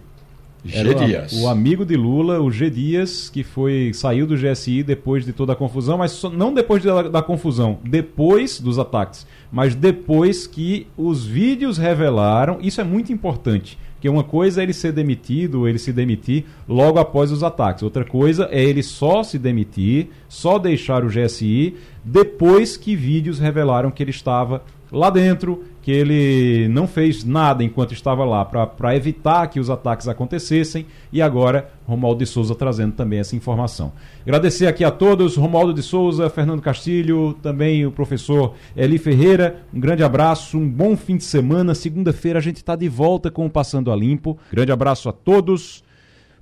[0.66, 0.94] G.
[0.94, 1.32] Dias.
[1.32, 2.70] O, o, amigo de Lula, o G.
[2.70, 6.82] Dias, que foi saiu do GSI depois de toda a confusão, mas só, não depois
[6.82, 13.12] da, da confusão, depois dos ataques, mas depois que os vídeos revelaram, isso é muito
[13.12, 17.82] importante, que uma coisa é ele ser demitido, ele se demitir logo após os ataques.
[17.82, 21.74] Outra coisa é ele só se demitir, só deixar o GSI
[22.05, 27.92] depois que vídeos revelaram que ele estava lá dentro, que ele não fez nada enquanto
[27.92, 30.86] estava lá para evitar que os ataques acontecessem.
[31.12, 33.92] E agora Romualdo de Souza trazendo também essa informação.
[34.22, 39.78] Agradecer aqui a todos, Romualdo de Souza, Fernando Castilho, também o professor Eli Ferreira, um
[39.78, 43.50] grande abraço, um bom fim de semana, segunda-feira a gente está de volta com o
[43.50, 45.84] Passando a Limpo, grande abraço a todos,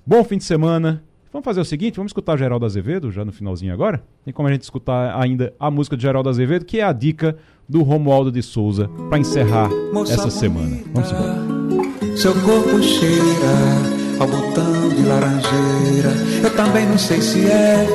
[0.05, 1.03] bom fim de semana,
[1.35, 4.01] Vamos fazer o seguinte, vamos escutar Geraldo Azevedo já no finalzinho agora?
[4.23, 7.35] Tem como a gente escutar ainda a música de Geraldo Azevedo, que é a dica
[7.67, 10.79] do Romualdo de Souza para encerrar Moça essa semana.
[10.93, 12.15] Vamos embora.
[12.15, 16.09] Seu corpo cheira ao botão de laranjeira.
[16.41, 17.85] Eu também não sei se é,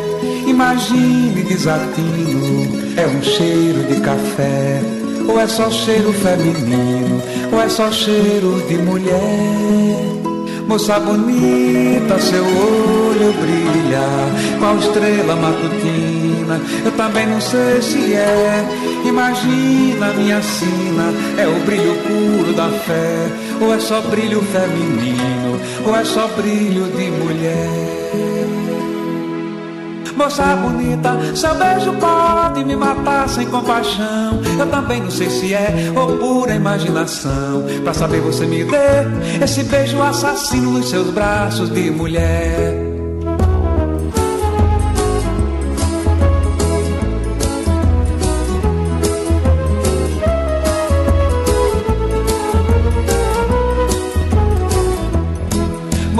[0.46, 4.82] imagine desatino, é um cheiro de café,
[5.26, 10.29] ou é só cheiro feminino, ou é só cheiro de mulher.
[10.70, 14.06] Moça bonita, seu olho brilha,
[14.60, 18.64] qual estrela matutina, eu também não sei se é.
[19.04, 23.26] Imagina minha sina, é o brilho puro da fé,
[23.60, 28.29] ou é só brilho feminino, ou é só brilho de mulher.
[30.20, 34.38] Moça bonita, seu beijo pode me matar sem compaixão.
[34.58, 37.64] Eu também não sei se é ou pura imaginação.
[37.82, 42.89] Pra saber você me dê esse beijo assassino nos seus braços de mulher.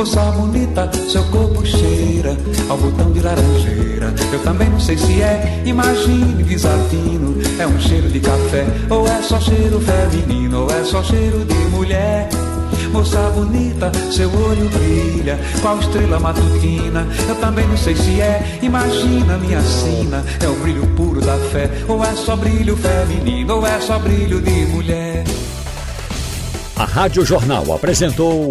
[0.00, 2.34] Moça bonita, seu corpo cheira
[2.70, 4.14] ao botão de laranjeira.
[4.32, 7.36] Eu também não sei se é, imagine desatino.
[7.58, 11.54] É um cheiro de café, ou é só cheiro feminino, ou é só cheiro de
[11.76, 12.30] mulher.
[12.90, 17.06] Moça bonita, seu olho brilha, qual estrela matutina.
[17.28, 20.24] Eu também não sei se é, imagina minha sina.
[20.42, 24.40] É o brilho puro da fé, ou é só brilho feminino, ou é só brilho
[24.40, 25.24] de mulher.
[26.74, 28.50] A Rádio Jornal apresentou